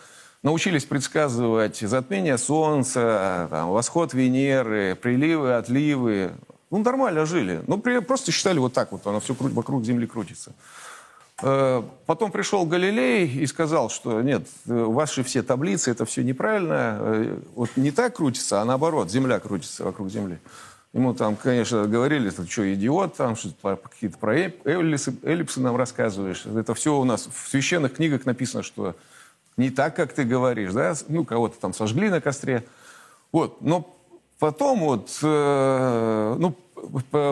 научились 0.45 0.85
предсказывать 0.85 1.79
затмение 1.79 2.39
Солнца, 2.39 3.49
там, 3.51 3.71
восход 3.71 4.15
Венеры, 4.15 4.95
приливы, 4.95 5.55
отливы. 5.55 6.31
Ну, 6.71 6.79
нормально 6.79 7.27
жили. 7.27 7.63
Ну, 7.67 7.79
при, 7.79 7.99
просто 7.99 8.31
считали 8.31 8.59
вот 8.59 8.73
так 8.73 8.93
вот, 8.93 9.05
оно 9.07 9.19
все 9.19 9.35
вокруг 9.35 9.85
Земли 9.85 10.07
крутится. 10.07 10.53
Э, 11.43 11.83
потом 12.07 12.31
пришел 12.31 12.65
Галилей 12.67 13.27
и 13.27 13.47
сказал, 13.47 13.91
что 13.91 14.21
нет, 14.21 14.47
э, 14.67 14.73
ваши 14.73 15.23
все 15.23 15.43
таблицы, 15.43 15.91
это 15.91 16.05
все 16.05 16.23
неправильно. 16.23 16.99
Э, 17.01 17.39
вот 17.55 17.71
не 17.77 17.91
так 17.91 18.17
крутится, 18.17 18.61
а 18.61 18.65
наоборот, 18.65 19.11
Земля 19.11 19.39
крутится 19.41 19.85
вокруг 19.85 20.11
Земли. 20.11 20.39
Ему 20.93 21.15
там, 21.15 21.37
конечно, 21.37 21.87
говорили, 21.87 22.31
ты 22.31 22.47
что, 22.47 22.75
идиот, 22.75 23.17
там 23.17 23.37
какие-то 23.63 24.19
про 24.19 24.37
эллипсы, 24.37 25.15
эллипсы 25.23 25.61
нам 25.61 25.77
рассказываешь. 25.77 26.45
Это 26.47 26.75
все 26.75 26.99
у 26.99 27.05
нас 27.05 27.29
в 27.33 27.49
священных 27.49 27.95
книгах 27.95 28.27
написано, 28.27 28.65
что 28.65 28.97
не 29.57 29.71
так, 29.71 29.95
как 29.95 30.13
ты 30.13 30.25
говоришь, 30.25 30.73
да? 30.73 30.95
Ну, 31.09 31.25
кого-то 31.25 31.61
там 31.61 31.73
сожгли 31.75 32.11
на 32.11 32.21
костре. 32.21 32.65
Вот, 33.31 33.63
но 33.63 33.97
потом 34.41 34.81
вот, 34.81 35.17
э, 35.23 36.37
ну, 36.39 36.55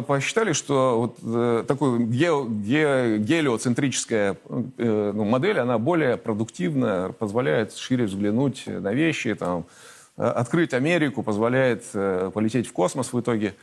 посчитали, 0.06 0.52
что 0.52 1.00
вот 1.00 1.18
э, 1.22 1.64
такой 1.66 2.04
ге, 2.04 2.30
ге, 2.46 3.18
гелиоцентрическая 3.18 4.36
э, 4.76 5.12
ну, 5.14 5.24
модель, 5.24 5.58
она 5.58 5.78
более 5.78 6.16
продуктивна, 6.16 7.14
позволяет 7.18 7.74
шире 7.74 8.04
взглянуть 8.04 8.64
на 8.66 8.92
вещи, 8.92 9.34
там, 9.34 9.64
э, 10.16 10.22
открыть 10.22 10.74
Америку, 10.74 11.22
позволяет 11.22 11.84
э, 11.94 12.30
полететь 12.32 12.68
в 12.68 12.72
космос 12.72 13.12
в 13.12 13.20
итоге. 13.20 13.54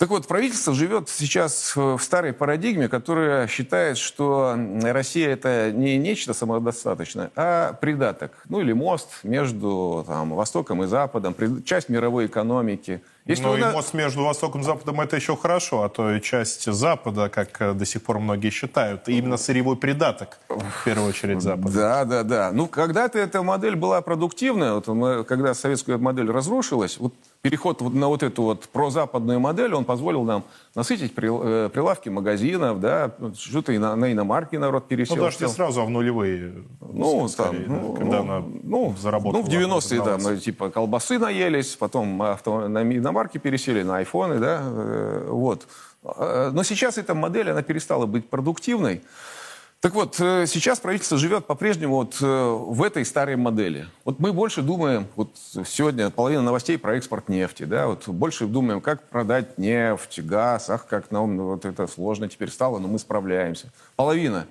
Так 0.00 0.08
вот, 0.08 0.26
правительство 0.26 0.72
живет 0.72 1.10
сейчас 1.10 1.76
в 1.76 1.98
старой 1.98 2.32
парадигме, 2.32 2.88
которая 2.88 3.46
считает, 3.48 3.98
что 3.98 4.56
Россия 4.82 5.28
это 5.28 5.70
не 5.72 5.98
нечто 5.98 6.32
самодостаточное, 6.32 7.30
а 7.36 7.74
придаток, 7.74 8.32
ну 8.48 8.62
или 8.62 8.72
мост 8.72 9.08
между 9.24 10.02
там, 10.06 10.30
Востоком 10.30 10.82
и 10.84 10.86
Западом, 10.86 11.36
часть 11.66 11.90
мировой 11.90 12.28
экономики. 12.28 13.02
Если 13.26 13.44
ну 13.44 13.58
и 13.58 13.60
на... 13.60 13.72
мост 13.72 13.92
между 13.92 14.24
Востоком 14.24 14.62
и 14.62 14.64
Западом 14.64 15.02
это 15.02 15.16
еще 15.16 15.36
хорошо, 15.36 15.82
а 15.82 15.90
то 15.90 16.10
и 16.10 16.22
часть 16.22 16.64
Запада, 16.72 17.28
как 17.28 17.60
э, 17.60 17.74
до 17.74 17.84
сих 17.84 18.02
пор 18.02 18.20
многие 18.20 18.48
считают, 18.48 19.06
именно 19.06 19.36
сырьевой 19.36 19.76
придаток, 19.76 20.38
в 20.48 20.84
первую 20.86 21.10
очередь, 21.10 21.42
Запада. 21.42 21.74
Да, 21.74 22.04
да, 22.06 22.22
да. 22.22 22.50
Ну, 22.52 22.68
когда-то 22.68 23.18
эта 23.18 23.42
модель 23.42 23.76
была 23.76 24.00
продуктивная, 24.00 24.72
вот 24.72 24.86
мы, 24.88 25.24
когда 25.24 25.52
советская 25.52 25.98
модель 25.98 26.30
разрушилась, 26.30 26.96
вот 26.96 27.12
переход 27.42 27.80
на 27.80 28.08
вот 28.08 28.22
эту 28.22 28.42
вот 28.42 28.68
прозападную 28.68 29.40
модель, 29.40 29.74
он 29.74 29.84
позволил 29.84 30.24
нам 30.24 30.44
насытить 30.74 31.12
э, 31.16 31.70
прилавки 31.72 32.08
магазинов, 32.08 32.80
да, 32.80 33.12
что-то 33.34 33.72
и 33.72 33.78
на, 33.78 33.96
на 33.96 34.12
иномарки 34.12 34.56
народ 34.56 34.88
пересел. 34.88 35.16
Ну, 35.16 35.22
даже 35.22 35.38
не 35.40 35.48
сразу, 35.48 35.80
а 35.80 35.84
в 35.84 35.90
нулевые. 35.90 36.64
Ну, 36.80 37.28
скорее, 37.28 37.64
там, 37.64 37.80
ну, 37.80 37.94
когда 37.94 38.22
ну, 38.22 38.34
она 38.34 38.44
ну, 38.62 38.94
заработала. 39.00 39.42
Ну, 39.42 39.46
в 39.46 39.48
90-е, 39.48 40.02
да, 40.02 40.18
мы, 40.18 40.36
типа, 40.36 40.70
колбасы 40.70 41.18
наелись, 41.18 41.76
потом 41.76 42.20
авто, 42.22 42.68
на 42.68 42.82
иномарки 42.82 43.38
пересели, 43.38 43.82
на 43.82 43.98
айфоны, 43.98 44.38
да, 44.38 44.60
э, 44.62 45.28
вот. 45.30 45.66
Э, 46.04 46.50
но 46.52 46.62
сейчас 46.62 46.98
эта 46.98 47.14
модель, 47.14 47.50
она 47.50 47.62
перестала 47.62 48.06
быть 48.06 48.28
продуктивной. 48.28 49.02
Так 49.80 49.94
вот, 49.94 50.20
э, 50.20 50.44
сейчас 50.46 50.78
правительство 50.78 51.16
живет 51.16 51.46
по-прежнему 51.46 51.94
вот 51.94 52.18
э, 52.20 52.26
в 52.26 52.82
этой 52.82 53.02
старой 53.06 53.36
модели. 53.36 53.88
Вот 54.04 54.18
мы 54.18 54.34
больше 54.34 54.60
думаем, 54.60 55.06
вот 55.16 55.30
сегодня 55.66 56.10
половина 56.10 56.42
новостей 56.42 56.76
про 56.76 56.96
экспорт 56.96 57.30
нефти, 57.30 57.62
да, 57.62 57.86
вот 57.86 58.06
больше 58.06 58.46
думаем, 58.46 58.82
как 58.82 59.08
продать 59.08 59.56
нефть, 59.56 60.20
газ, 60.20 60.68
ах, 60.68 60.86
как 60.86 61.10
нам 61.10 61.38
вот 61.38 61.64
это 61.64 61.86
сложно 61.86 62.28
теперь 62.28 62.50
стало, 62.50 62.78
но 62.78 62.88
мы 62.88 62.98
справляемся. 62.98 63.72
Половина. 63.96 64.46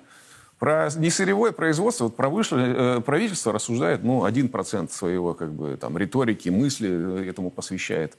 Про 0.58 0.88
несырьевое 0.96 1.52
производство, 1.52 2.04
вот 2.04 2.16
э, 2.18 3.00
правительство 3.06 3.52
рассуждает, 3.52 4.02
ну, 4.02 4.26
1% 4.26 4.90
своего, 4.90 5.34
как 5.34 5.52
бы, 5.52 5.76
там, 5.76 5.96
риторики, 5.96 6.48
мысли 6.48 7.28
этому 7.28 7.50
посвящает. 7.50 8.18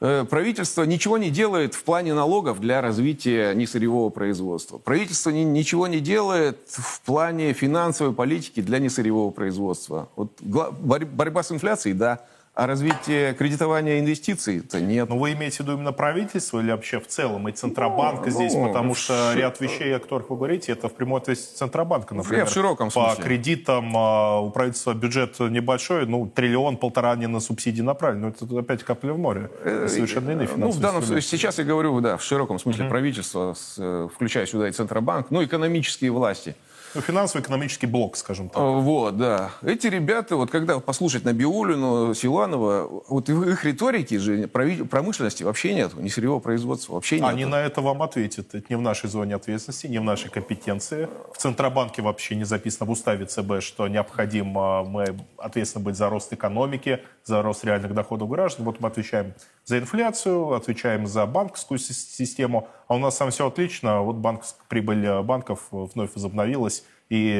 Э, 0.00 0.24
правительство 0.28 0.82
ничего 0.82 1.18
не 1.18 1.30
делает 1.30 1.74
в 1.74 1.84
плане 1.84 2.14
налогов 2.14 2.60
для 2.60 2.80
развития 2.80 3.54
несырьевого 3.54 4.10
производства. 4.10 4.78
Правительство 4.78 5.30
ни, 5.30 5.40
ничего 5.40 5.86
не 5.86 6.00
делает 6.00 6.58
в 6.68 7.00
плане 7.02 7.52
финансовой 7.52 8.12
политики 8.12 8.60
для 8.60 8.78
несырьевого 8.78 9.30
производства. 9.30 10.08
Вот 10.16 10.40
борьба 10.42 11.42
с 11.42 11.52
инфляцией, 11.52 11.94
да, 11.94 12.24
а 12.54 12.68
развитие 12.68 13.34
кредитования 13.34 13.98
инвестиций-то 13.98 14.80
нет. 14.80 15.08
Но 15.08 15.16
ну, 15.16 15.20
вы 15.20 15.32
имеете 15.32 15.56
в 15.56 15.60
виду 15.60 15.72
именно 15.74 15.92
правительство 15.92 16.60
или 16.60 16.70
вообще 16.70 17.00
в 17.00 17.08
целом 17.08 17.48
и 17.48 17.52
Центробанк 17.52 18.26
ну, 18.26 18.30
здесь? 18.30 18.54
Ну, 18.54 18.68
потому 18.68 18.94
что 18.94 19.32
ш... 19.32 19.38
ряд 19.38 19.60
вещей, 19.60 19.94
о 19.96 19.98
которых 19.98 20.30
вы 20.30 20.36
говорите, 20.36 20.70
это 20.70 20.88
в 20.88 20.94
прямой 20.94 21.20
ответственности 21.20 21.58
Центробанка, 21.58 22.14
например. 22.14 22.46
в 22.46 22.52
широком 22.52 22.92
смысле. 22.92 23.16
По 23.16 23.22
кредитам 23.22 23.92
а, 23.96 24.38
у 24.38 24.50
правительства 24.50 24.94
бюджет 24.94 25.40
небольшой, 25.40 26.06
ну, 26.06 26.30
триллион, 26.32 26.76
полтора 26.76 27.16
не 27.16 27.26
на 27.26 27.40
субсидии 27.40 27.82
направлен. 27.82 28.20
Но 28.20 28.28
это 28.28 28.58
опять 28.58 28.84
капля 28.84 29.14
в 29.14 29.18
море. 29.18 29.50
Это 29.64 29.88
совершенно 29.88 30.30
иные 30.30 30.46
финансовые 30.46 30.66
Ну, 30.66 30.70
в 30.70 30.80
данном 30.80 31.02
случае, 31.02 31.22
сейчас 31.22 31.58
я 31.58 31.64
говорю, 31.64 32.00
да, 32.00 32.16
в 32.16 32.22
широком 32.22 32.60
смысле 32.60 32.84
mm-hmm. 32.84 32.88
правительство, 32.88 33.56
э, 33.78 34.08
включая 34.14 34.46
сюда 34.46 34.68
и 34.68 34.70
Центробанк, 34.70 35.32
ну, 35.32 35.42
экономические 35.42 36.12
власти– 36.12 36.54
ну, 36.94 37.00
финансово-экономический 37.00 37.86
блок, 37.86 38.16
скажем 38.16 38.48
так. 38.48 38.62
Вот, 38.62 39.16
да. 39.16 39.50
Эти 39.62 39.86
ребята, 39.88 40.36
вот 40.36 40.50
когда 40.50 40.78
послушать 40.80 41.24
Набиулину, 41.24 42.14
Силанова, 42.14 43.02
вот 43.08 43.28
их 43.28 43.64
риторики 43.64 44.16
же 44.18 44.46
промышленности 44.46 45.42
вообще 45.42 45.74
нет, 45.74 45.94
не 45.94 46.10
сырьевого 46.10 46.40
производства 46.40 46.94
вообще 46.94 47.20
нет. 47.20 47.28
Они 47.28 47.44
на 47.44 47.60
это 47.60 47.80
вам 47.80 48.02
ответят. 48.02 48.54
Это 48.54 48.66
не 48.68 48.76
в 48.76 48.80
нашей 48.80 49.08
зоне 49.08 49.34
ответственности, 49.34 49.86
не 49.86 49.98
в 49.98 50.04
нашей 50.04 50.30
компетенции. 50.30 51.08
В 51.32 51.38
Центробанке 51.38 52.02
вообще 52.02 52.36
не 52.36 52.44
записано 52.44 52.86
в 52.86 52.90
уставе 52.90 53.26
ЦБ, 53.26 53.60
что 53.60 53.88
необходимо 53.88 54.84
мы 54.84 55.16
ответственны 55.38 55.84
быть 55.84 55.96
за 55.96 56.08
рост 56.08 56.32
экономики, 56.32 57.00
за 57.24 57.42
рост 57.42 57.64
реальных 57.64 57.94
доходов 57.94 58.28
граждан. 58.28 58.64
Вот 58.64 58.80
мы 58.80 58.88
отвечаем 58.88 59.34
за 59.64 59.78
инфляцию, 59.78 60.52
отвечаем 60.52 61.06
за 61.06 61.26
банковскую 61.26 61.78
систему, 61.78 62.68
а 62.86 62.96
у 62.96 62.98
нас 62.98 63.16
там 63.16 63.30
все 63.30 63.46
отлично. 63.46 64.02
Вот 64.02 64.16
банковская 64.16 64.62
прибыль 64.68 65.22
банков 65.22 65.68
вновь 65.70 66.14
возобновилась, 66.14 66.84
и 67.10 67.38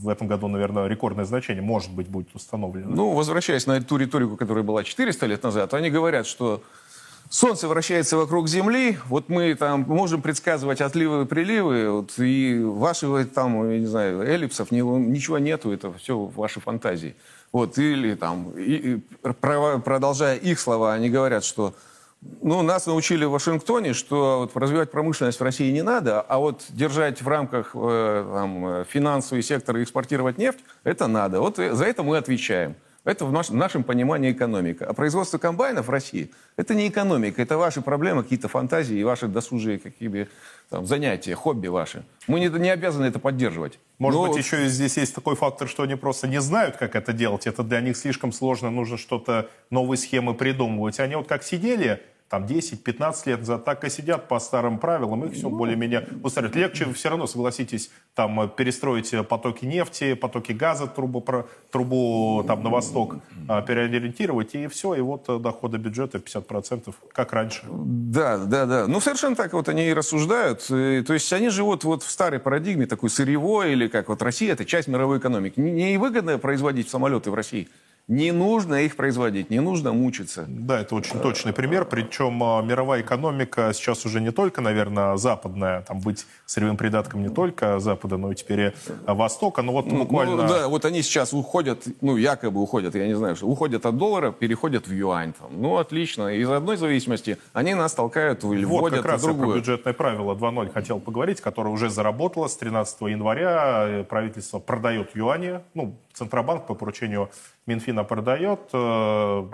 в 0.00 0.08
этом 0.08 0.26
году, 0.26 0.48
наверное, 0.48 0.86
рекордное 0.86 1.24
значение, 1.24 1.62
может 1.62 1.90
быть, 1.92 2.08
будет 2.08 2.34
установлено. 2.34 2.94
Ну, 2.94 3.12
возвращаясь 3.12 3.66
на 3.66 3.80
ту 3.82 3.96
риторику, 3.96 4.36
которая 4.36 4.62
была 4.64 4.84
400 4.84 5.26
лет 5.26 5.42
назад, 5.42 5.74
они 5.74 5.90
говорят, 5.90 6.26
что 6.26 6.62
Солнце 7.34 7.66
вращается 7.66 8.16
вокруг 8.16 8.46
Земли, 8.46 8.96
вот 9.06 9.28
мы 9.28 9.56
там 9.56 9.80
можем 9.88 10.22
предсказывать 10.22 10.80
отливы 10.80 11.22
и 11.22 11.26
приливы, 11.26 11.90
вот, 11.90 12.16
и 12.18 12.62
ваших 12.62 13.32
там, 13.32 13.72
я 13.72 13.80
не 13.80 13.86
знаю, 13.86 14.22
эллипсов, 14.22 14.70
ничего 14.70 15.38
нету, 15.38 15.72
это 15.72 15.92
все 15.94 16.16
ваши 16.16 16.60
фантазии. 16.60 17.16
Вот, 17.50 17.76
или 17.76 18.14
там, 18.14 18.52
и, 18.52 18.74
и, 18.74 19.00
продолжая 19.20 20.36
их 20.36 20.60
слова, 20.60 20.92
они 20.92 21.10
говорят, 21.10 21.42
что 21.42 21.74
ну, 22.40 22.62
нас 22.62 22.86
научили 22.86 23.24
в 23.24 23.32
Вашингтоне, 23.32 23.94
что 23.94 24.38
вот, 24.42 24.56
развивать 24.56 24.92
промышленность 24.92 25.40
в 25.40 25.42
России 25.42 25.72
не 25.72 25.82
надо, 25.82 26.20
а 26.20 26.38
вот 26.38 26.64
держать 26.68 27.20
в 27.20 27.26
рамках 27.26 27.72
э, 27.74 28.30
там, 28.32 28.84
финансовый 28.88 29.42
сектор 29.42 29.76
и 29.78 29.82
экспортировать 29.82 30.38
нефть, 30.38 30.60
это 30.84 31.08
надо. 31.08 31.40
Вот 31.40 31.56
за 31.56 31.84
это 31.84 32.04
мы 32.04 32.16
отвечаем. 32.16 32.76
Это 33.04 33.26
в 33.26 33.32
нашем 33.32 33.84
понимании 33.84 34.32
экономика. 34.32 34.86
А 34.86 34.94
производство 34.94 35.36
комбайнов 35.36 35.88
в 35.88 35.90
России– 35.90 36.30
это 36.56 36.74
не 36.74 36.88
экономика, 36.88 37.42
это 37.42 37.58
ваши 37.58 37.82
проблемы, 37.82 38.22
какие-то 38.22 38.48
фантазии 38.48 38.96
и 38.96 39.04
ваши 39.04 39.28
досужие 39.28 39.78
какие 39.78 40.28
там, 40.70 40.86
занятия, 40.86 41.34
хобби 41.34 41.68
ваши. 41.68 42.04
Мы 42.26 42.40
не, 42.40 42.48
не 42.48 42.70
обязаны 42.70 43.04
это 43.04 43.18
поддерживать. 43.18 43.78
Может 43.98 44.20
Но... 44.20 44.28
быть, 44.28 44.38
еще 44.38 44.66
здесь 44.68 44.96
есть 44.96 45.14
такой 45.14 45.36
фактор, 45.36 45.68
что 45.68 45.82
они 45.82 45.96
просто 45.96 46.28
не 46.28 46.40
знают, 46.40 46.78
как 46.78 46.96
это 46.96 47.12
делать. 47.12 47.46
Это 47.46 47.62
для 47.62 47.82
них 47.82 47.98
слишком 47.98 48.32
сложно, 48.32 48.70
нужно 48.70 48.96
что-то, 48.96 49.50
новые 49.68 49.98
схемы 49.98 50.32
придумывать. 50.32 50.98
Они 50.98 51.14
вот 51.14 51.28
как 51.28 51.42
сидели 51.42 52.00
там 52.34 52.46
10-15 52.46 53.14
лет 53.26 53.38
назад 53.38 53.64
так 53.64 53.84
и 53.84 53.90
сидят 53.90 54.26
по 54.26 54.40
старым 54.40 54.78
правилам, 54.78 55.24
их 55.24 55.34
все 55.34 55.48
ну, 55.48 55.56
более-менее 55.56 56.08
устраивает. 56.24 56.56
Легче 56.56 56.92
все 56.92 57.10
равно, 57.10 57.28
согласитесь, 57.28 57.92
там 58.16 58.40
э, 58.40 58.48
перестроить 58.48 59.14
э, 59.14 59.22
потоки 59.22 59.64
нефти, 59.64 60.14
потоки 60.14 60.50
газа, 60.50 60.88
трубу, 60.88 61.24
трубу 61.70 62.42
там 62.44 62.64
на 62.64 62.70
восток 62.70 63.18
а, 63.46 63.62
переориентировать, 63.62 64.56
и 64.56 64.66
все, 64.66 64.94
и 64.94 65.00
вот 65.00 65.26
э, 65.28 65.38
доходы 65.38 65.78
бюджета 65.78 66.18
50%, 66.18 66.92
как 67.12 67.32
раньше. 67.32 67.62
Да, 67.70 68.38
да, 68.38 68.66
да. 68.66 68.88
Ну, 68.88 68.98
совершенно 68.98 69.36
так 69.36 69.52
вот 69.52 69.68
они 69.68 69.86
и 69.86 69.92
рассуждают. 69.92 70.66
То 70.66 71.12
есть 71.12 71.32
они 71.32 71.50
живут 71.50 71.84
вот 71.84 72.02
в 72.02 72.10
старой 72.10 72.40
парадигме, 72.40 72.86
такой 72.86 73.10
сырьевой, 73.10 73.74
или 73.74 73.86
как 73.86 74.08
вот 74.08 74.22
Россия, 74.22 74.54
это 74.54 74.64
часть 74.64 74.88
мировой 74.88 75.18
экономики. 75.18 75.60
Не 75.60 75.98
выгодно 75.98 76.38
производить 76.38 76.88
самолеты 76.88 77.30
в 77.30 77.34
России. 77.34 77.68
Не 78.06 78.32
нужно 78.32 78.82
их 78.82 78.96
производить, 78.96 79.48
не 79.48 79.60
нужно 79.60 79.94
мучиться. 79.94 80.44
Да, 80.46 80.78
это 80.78 80.94
очень 80.94 81.20
точный 81.20 81.54
пример. 81.54 81.86
Причем 81.86 82.42
а, 82.44 82.60
мировая 82.60 83.00
экономика 83.00 83.70
сейчас 83.72 84.04
уже 84.04 84.20
не 84.20 84.30
только, 84.30 84.60
наверное, 84.60 85.16
западная, 85.16 85.80
там 85.80 86.00
быть 86.00 86.26
сырьевым 86.44 86.76
придатком 86.76 87.22
не 87.22 87.30
только 87.30 87.78
Запада, 87.80 88.18
но 88.18 88.32
и 88.32 88.34
теперь 88.34 88.60
и 88.60 88.72
Востока. 89.06 89.62
Но 89.62 89.72
вот 89.72 89.86
ну, 89.86 90.00
буквально... 90.00 90.36
Ну, 90.36 90.46
да, 90.46 90.68
вот 90.68 90.84
они 90.84 91.00
сейчас 91.00 91.32
уходят, 91.32 91.82
ну, 92.02 92.18
якобы 92.18 92.60
уходят, 92.60 92.94
я 92.94 93.06
не 93.06 93.14
знаю, 93.14 93.36
что 93.36 93.46
уходят 93.46 93.86
от 93.86 93.96
доллара, 93.96 94.32
переходят 94.32 94.86
в 94.86 94.92
юань. 94.92 95.32
Там. 95.32 95.48
Ну, 95.52 95.78
отлично. 95.78 96.28
Из 96.28 96.50
одной 96.50 96.76
зависимости 96.76 97.38
они 97.54 97.72
нас 97.72 97.94
толкают 97.94 98.44
или 98.44 98.66
вот 98.66 98.80
вводят 98.80 98.98
как 98.98 99.12
раз 99.12 99.22
в 99.22 99.24
другую. 99.24 99.48
про 99.48 99.56
бюджетное 99.60 99.94
правило 99.94 100.34
2.0 100.34 100.70
хотел 100.74 101.00
поговорить, 101.00 101.40
которое 101.40 101.70
уже 101.70 101.88
заработало 101.88 102.48
с 102.48 102.56
13 102.58 103.00
января. 103.02 103.84
Э, 103.88 104.04
правительство 104.04 104.58
продает 104.58 105.16
юани, 105.16 105.60
ну, 105.72 105.96
Центробанк 106.14 106.66
по 106.66 106.74
поручению 106.74 107.30
Минфина 107.66 108.04
продает. 108.04 108.60
Э, 108.72 109.48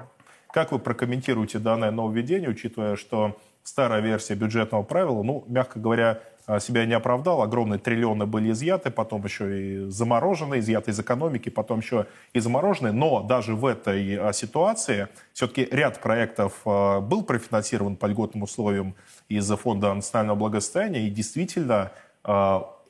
как 0.52 0.72
вы 0.72 0.78
прокомментируете 0.78 1.58
данное 1.58 1.90
нововведение, 1.90 2.50
учитывая, 2.50 2.96
что 2.96 3.38
старая 3.62 4.00
версия 4.00 4.34
бюджетного 4.34 4.82
правила, 4.82 5.22
ну, 5.22 5.44
мягко 5.48 5.78
говоря, 5.78 6.20
э, 6.46 6.60
себя 6.60 6.84
не 6.84 6.92
оправдал. 6.92 7.40
Огромные 7.40 7.78
триллионы 7.78 8.26
были 8.26 8.50
изъяты, 8.50 8.90
потом 8.90 9.24
еще 9.24 9.86
и 9.86 9.90
заморожены, 9.90 10.58
изъяты 10.58 10.90
из 10.90 11.00
экономики, 11.00 11.48
потом 11.48 11.80
еще 11.80 12.06
и 12.34 12.40
заморожены. 12.40 12.92
Но 12.92 13.22
даже 13.22 13.54
в 13.54 13.64
этой 13.64 14.16
э, 14.16 14.32
ситуации 14.34 15.08
все-таки 15.32 15.66
ряд 15.70 15.98
проектов 16.02 16.60
был 16.64 17.22
профинансирован 17.22 17.96
по 17.96 18.04
льготным 18.04 18.42
условиям 18.42 18.94
из 19.30 19.48
Фонда 19.50 19.94
национального 19.94 20.36
благосостояния 20.36 21.06
и 21.06 21.10
действительно 21.10 21.92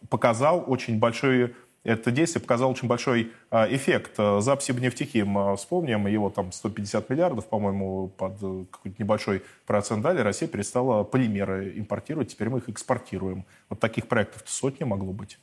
показал 0.09 0.65
очень 0.67 0.99
большой 0.99 1.55
это 1.83 2.11
действие 2.11 2.43
показало 2.43 2.71
очень 2.71 2.89
большой 2.89 3.33
а, 3.51 3.67
эффект. 3.71 4.17
За 4.17 4.59
Сибнефтехим, 4.61 5.39
а, 5.39 5.57
вспомним, 5.57 6.07
его 6.07 6.29
там 6.29 6.53
150 6.53 7.09
миллиардов, 7.09 7.47
по-моему, 7.47 8.09
под 8.09 8.35
э, 8.43 8.65
какой-то 8.71 9.03
небольшой 9.03 9.43
процент 9.67 10.03
дали, 10.03 10.21
Россия 10.21 10.49
перестала 10.49 11.05
полимеры 11.05 11.73
импортировать, 11.79 12.29
теперь 12.29 12.51
мы 12.51 12.59
их 12.59 12.69
экспортируем. 12.69 13.47
Вот 13.71 13.81
таких 13.81 14.09
проектов 14.09 14.43
сотни 14.47 14.85
могло 14.85 15.13
быть. 15.13 15.39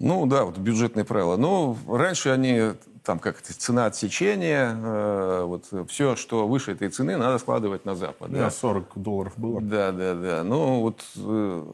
Ну 0.00 0.26
да, 0.26 0.44
вот 0.44 0.58
бюджетные 0.58 1.04
правила. 1.04 1.36
Ну, 1.36 1.76
раньше 1.88 2.28
они, 2.28 2.72
там 3.02 3.18
как 3.18 3.40
цена 3.40 3.86
отсечения, 3.86 4.72
э, 4.72 5.42
вот 5.44 5.66
все, 5.88 6.14
что 6.14 6.46
выше 6.46 6.72
этой 6.72 6.88
цены, 6.90 7.16
надо 7.16 7.38
складывать 7.38 7.84
на 7.84 7.96
Запад. 7.96 8.30
Да, 8.30 8.44
да 8.44 8.50
40 8.50 8.92
долларов 8.96 9.32
было. 9.36 9.60
Да, 9.60 9.90
да, 9.90 10.14
да. 10.14 10.44
Ну 10.44 10.80
вот 10.82 11.02
э, 11.16 11.64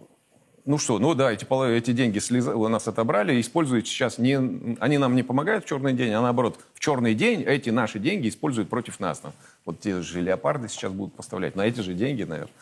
ну 0.67 0.79
что, 0.79 0.99
ну 0.99 1.15
да, 1.15 1.31
эти, 1.31 1.47
эти 1.77 1.93
деньги 1.93 2.19
слез... 2.19 2.47
у 2.47 2.69
нас 2.69 2.89
отобрали, 2.89 3.39
используют 3.41 3.87
сейчас, 3.87 4.17
не, 4.19 4.37
они 4.81 4.97
нам 4.97 5.15
не 5.15 5.23
помогают 5.23 5.65
в 5.65 5.69
черный 5.69 5.93
день, 5.93 6.13
а 6.13 6.23
наоборот, 6.23 6.59
в 6.73 6.81
черный 6.81 7.15
день 7.15 7.43
эти 7.43 7.69
наши 7.69 7.99
деньги 7.99 8.29
используют 8.29 8.71
против 8.71 8.99
нас. 8.99 9.21
Вот 9.67 9.81
те 9.81 10.01
же 10.01 10.21
леопарды 10.23 10.69
сейчас 10.69 10.93
будут 10.93 11.15
поставлять 11.15 11.55
на 11.55 11.63
эти 11.63 11.81
же 11.81 11.93
деньги, 11.93 12.23
наверное. 12.23 12.55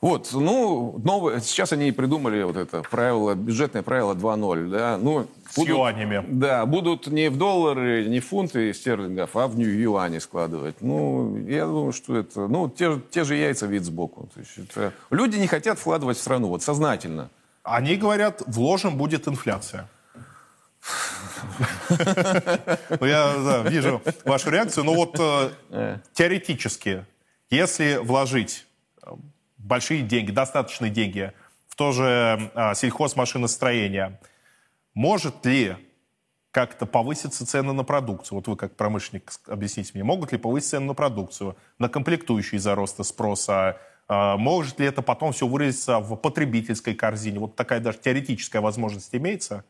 Вот, 0.00 0.30
ну, 0.32 1.00
новое, 1.02 1.40
сейчас 1.40 1.72
они 1.72 1.90
придумали 1.90 2.44
вот 2.44 2.56
это 2.56 2.82
правило, 2.82 3.34
бюджетное 3.34 3.82
правило 3.82 4.14
2.0, 4.14 4.70
да, 4.70 4.96
ну... 4.96 5.26
С 5.50 5.56
будут, 5.56 5.70
юанями. 5.70 6.24
Да, 6.28 6.66
будут 6.66 7.08
не 7.08 7.30
в 7.30 7.36
доллары, 7.36 8.04
не 8.04 8.20
в 8.20 8.28
фунты 8.28 8.72
стерлингов, 8.74 9.34
а 9.34 9.48
в 9.48 9.58
юани 9.58 10.18
складывать. 10.20 10.76
Ну, 10.82 11.36
я 11.48 11.66
думаю, 11.66 11.92
что 11.92 12.16
это, 12.16 12.46
ну, 12.46 12.68
те, 12.68 13.00
те 13.10 13.24
же 13.24 13.34
яйца 13.34 13.66
вид 13.66 13.82
сбоку. 13.82 14.28
То 14.32 14.40
есть 14.40 14.52
это, 14.58 14.92
люди 15.10 15.36
не 15.36 15.48
хотят 15.48 15.80
вкладывать 15.80 16.16
в 16.16 16.20
страну, 16.20 16.46
вот, 16.46 16.62
сознательно. 16.62 17.28
Они 17.64 17.96
говорят, 17.96 18.42
вложим, 18.46 18.96
будет 18.96 19.26
инфляция. 19.26 19.88
Ну, 23.00 23.06
я 23.06 23.64
вижу 23.66 24.00
вашу 24.24 24.50
реакцию. 24.50 24.84
Но 24.84 24.94
вот 24.94 25.16
э, 25.18 25.50
э. 25.70 25.98
теоретически, 26.12 27.04
если 27.50 27.96
вложить 27.96 28.66
большие 29.58 30.02
деньги, 30.02 30.30
достаточные 30.30 30.90
деньги 30.90 31.32
в 31.68 31.76
то 31.76 31.92
же 31.92 32.50
а, 32.54 32.74
сельхозмашиностроение, 32.74 34.18
может 34.94 35.44
ли 35.44 35.76
как-то 36.50 36.86
повыситься 36.86 37.46
цены 37.46 37.72
на 37.72 37.84
продукцию? 37.84 38.38
Вот 38.38 38.48
вы 38.48 38.56
как 38.56 38.76
промышленник 38.76 39.32
объясните 39.46 39.92
мне, 39.94 40.04
могут 40.04 40.32
ли 40.32 40.38
повысить 40.38 40.70
цены 40.70 40.86
на 40.86 40.94
продукцию, 40.94 41.56
на 41.78 41.88
комплектующие 41.88 42.58
из-за 42.58 42.74
роста 42.74 43.02
спроса? 43.04 43.78
А, 44.08 44.36
может 44.36 44.80
ли 44.80 44.86
это 44.86 45.02
потом 45.02 45.32
все 45.32 45.46
выразиться 45.46 45.98
в 45.98 46.16
потребительской 46.16 46.94
корзине? 46.94 47.38
Вот 47.38 47.56
такая 47.56 47.80
даже 47.80 47.98
теоретическая 47.98 48.60
возможность 48.60 49.14
имеется? 49.14 49.64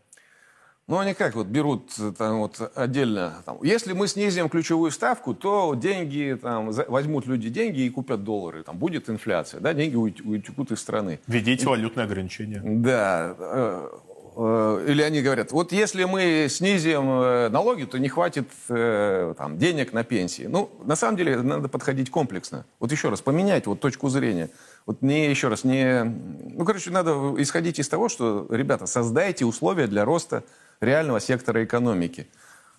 Ну, 0.89 0.99
они 0.99 1.13
как 1.13 1.35
вот 1.35 1.47
берут 1.49 1.93
э, 1.99 2.13
там 2.17 2.39
вот 2.39 2.73
отдельно. 2.75 3.43
Там, 3.45 3.59
если 3.63 3.93
мы 3.93 4.09
снизим 4.09 4.49
ключевую 4.49 4.91
ставку, 4.91 5.35
то 5.35 5.75
деньги, 5.75 6.39
там, 6.41 6.71
возьмут 6.71 7.27
люди 7.27 7.51
деньги 7.51 7.81
и 7.81 7.91
купят 7.91 8.25
доллары. 8.25 8.63
Там 8.63 8.79
будет 8.79 9.11
инфляция, 9.11 9.61
да, 9.61 9.75
деньги 9.75 9.97
утекут 9.97 10.73
из 10.73 10.81
страны. 10.81 11.21
Введите 11.27 11.67
валютные 11.67 12.05
ограничения. 12.05 12.63
Да. 12.65 13.37
Э, 13.39 13.89
э, 13.95 14.08
или 14.39 15.03
они 15.03 15.21
говорят, 15.21 15.51
вот 15.51 15.73
если 15.73 16.05
мы 16.05 16.47
снизим 16.49 17.51
налоги, 17.51 17.85
то 17.85 17.99
не 17.99 18.09
хватит 18.09 18.47
там, 18.69 19.59
денег 19.59 19.93
на 19.93 20.05
пенсии. 20.05 20.45
Ну, 20.45 20.71
на 20.85 20.95
самом 20.95 21.17
деле, 21.17 21.43
надо 21.43 21.69
подходить 21.69 22.11
комплексно. 22.11 22.65
Вот 22.79 22.93
еще 22.93 23.09
раз, 23.09 23.21
поменять 23.21 23.67
вот 23.67 23.81
точку 23.81 24.09
зрения. 24.09 24.51
Вот 24.87 25.03
не, 25.03 25.29
еще 25.29 25.49
раз, 25.49 25.65
не... 25.65 26.05
Ну, 26.05 26.65
короче, 26.65 26.91
надо 26.91 27.35
исходить 27.39 27.81
из 27.81 27.89
того, 27.89 28.09
что, 28.09 28.47
ребята, 28.49 28.87
создайте 28.87 29.45
условия 29.45 29.89
для 29.89 30.05
роста 30.05 30.45
реального 30.81 31.19
сектора 31.19 31.65
экономики. 31.65 32.29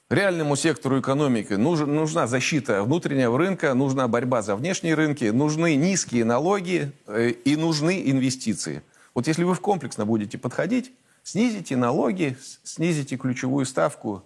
Реальному 0.10 0.56
сектору 0.56 1.00
экономики 1.00 1.54
нужна 1.54 2.26
защита 2.26 2.84
внутреннего 2.84 3.38
рынка, 3.38 3.74
нужна 3.74 4.08
борьба 4.08 4.42
за 4.42 4.56
внешние 4.56 4.96
рынки, 4.96 5.26
нужны 5.26 5.76
низкие 5.76 6.26
налоги 6.26 6.94
э, 7.06 7.30
и 7.30 7.56
нужны 7.56 8.02
инвестиции. 8.10 8.82
Вот 9.14 9.28
если 9.28 9.44
вы 9.44 9.54
в 9.54 9.60
комплексно 9.60 10.06
будете 10.06 10.38
подходить, 10.38 10.94
снизите 11.30 11.76
налоги, 11.76 12.38
снизите 12.64 13.18
ключевую 13.18 13.66
ставку 13.66 14.24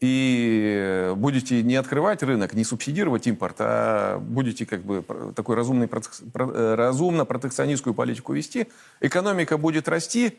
и 0.00 1.12
будете 1.16 1.62
не 1.62 1.76
открывать 1.76 2.22
рынок, 2.22 2.54
не 2.54 2.64
субсидировать 2.64 3.26
импорт, 3.26 3.56
а 3.58 4.18
будете 4.18 4.66
как 4.66 4.82
бы 4.82 5.04
такой 5.36 5.56
разумный, 5.56 5.88
э, 5.88 6.74
разумно 6.74 7.24
протекционистскую 7.24 7.94
политику 7.94 8.32
вести, 8.32 8.68
экономика 9.00 9.58
будет 9.58 9.88
расти, 9.88 10.38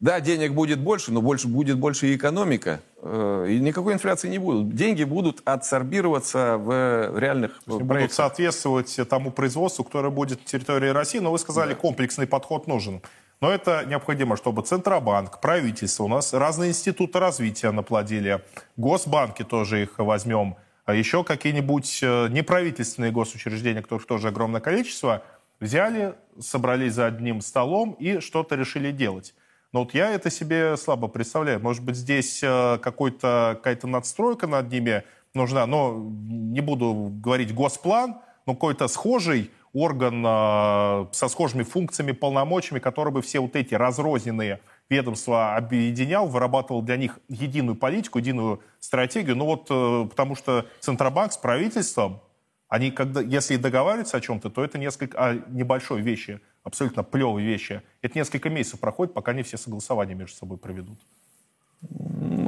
да, 0.00 0.18
денег 0.20 0.52
будет 0.52 0.80
больше, 0.80 1.12
но 1.12 1.22
больше, 1.22 1.46
будет 1.46 1.78
больше 1.78 2.08
и 2.08 2.16
экономика. 2.16 2.80
Э, 3.02 3.46
и 3.48 3.60
никакой 3.60 3.92
инфляции 3.92 4.28
не 4.28 4.38
будет. 4.38 4.74
Деньги 4.74 5.04
будут 5.04 5.42
адсорбироваться 5.44 6.56
в 6.58 7.16
реальных 7.16 7.62
проектах. 7.62 7.86
Будут 7.86 8.12
соответствовать 8.12 8.98
тому 9.08 9.30
производству, 9.30 9.84
которое 9.84 10.10
будет 10.10 10.40
на 10.40 10.46
территории 10.46 10.88
России. 10.88 11.20
Но 11.20 11.30
вы 11.30 11.38
сказали, 11.38 11.74
да. 11.74 11.76
комплексный 11.76 12.26
подход 12.26 12.66
нужен. 12.66 13.00
Но 13.42 13.50
это 13.50 13.84
необходимо, 13.84 14.36
чтобы 14.36 14.62
Центробанк, 14.62 15.40
правительство, 15.40 16.04
у 16.04 16.08
нас 16.08 16.32
разные 16.32 16.70
институты 16.70 17.18
развития 17.18 17.72
наплодили, 17.72 18.40
госбанки 18.76 19.42
тоже 19.42 19.82
их 19.82 19.98
возьмем, 19.98 20.54
а 20.84 20.94
еще 20.94 21.24
какие-нибудь 21.24 21.98
э, 22.04 22.28
неправительственные 22.28 23.10
госучреждения, 23.10 23.82
которых 23.82 24.06
тоже 24.06 24.28
огромное 24.28 24.60
количество, 24.60 25.24
взяли, 25.58 26.14
собрались 26.38 26.92
за 26.92 27.06
одним 27.06 27.40
столом 27.40 27.96
и 27.98 28.20
что-то 28.20 28.54
решили 28.54 28.92
делать. 28.92 29.34
Но 29.72 29.80
вот 29.80 29.92
я 29.92 30.12
это 30.12 30.30
себе 30.30 30.76
слабо 30.76 31.08
представляю. 31.08 31.58
Может 31.58 31.82
быть, 31.82 31.96
здесь 31.96 32.44
э, 32.44 32.78
какой-то, 32.80 33.54
какая-то 33.56 33.88
надстройка 33.88 34.46
над 34.46 34.70
ними 34.70 35.02
нужна. 35.34 35.66
Но 35.66 35.96
не 35.98 36.60
буду 36.60 37.10
говорить 37.12 37.52
госплан, 37.52 38.20
но 38.46 38.54
какой-то 38.54 38.86
схожий 38.86 39.50
орган 39.72 40.24
э, 40.26 41.06
со 41.12 41.28
схожими 41.28 41.62
функциями, 41.62 42.12
полномочиями, 42.12 42.80
который 42.80 43.12
бы 43.12 43.22
все 43.22 43.40
вот 43.40 43.56
эти 43.56 43.74
разрозненные 43.74 44.60
ведомства 44.88 45.56
объединял, 45.56 46.26
вырабатывал 46.26 46.82
для 46.82 46.96
них 46.96 47.18
единую 47.28 47.76
политику, 47.76 48.18
единую 48.18 48.60
стратегию. 48.80 49.36
Ну 49.36 49.46
вот 49.46 49.66
э, 49.70 50.08
потому 50.08 50.36
что 50.36 50.66
Центробанк 50.80 51.32
с 51.32 51.36
правительством, 51.36 52.20
они 52.68 52.90
когда, 52.90 53.20
если 53.20 53.56
договариваются 53.56 54.18
о 54.18 54.20
чем-то, 54.20 54.50
то 54.50 54.62
это 54.62 54.78
несколько, 54.78 55.18
о 55.18 55.34
небольшой 55.48 56.02
вещи, 56.02 56.40
абсолютно 56.62 57.02
плевой 57.02 57.42
вещи. 57.42 57.82
Это 58.02 58.18
несколько 58.18 58.50
месяцев 58.50 58.80
проходит, 58.80 59.14
пока 59.14 59.32
они 59.32 59.42
все 59.42 59.56
согласования 59.56 60.14
между 60.14 60.36
собой 60.36 60.58
проведут. 60.58 60.98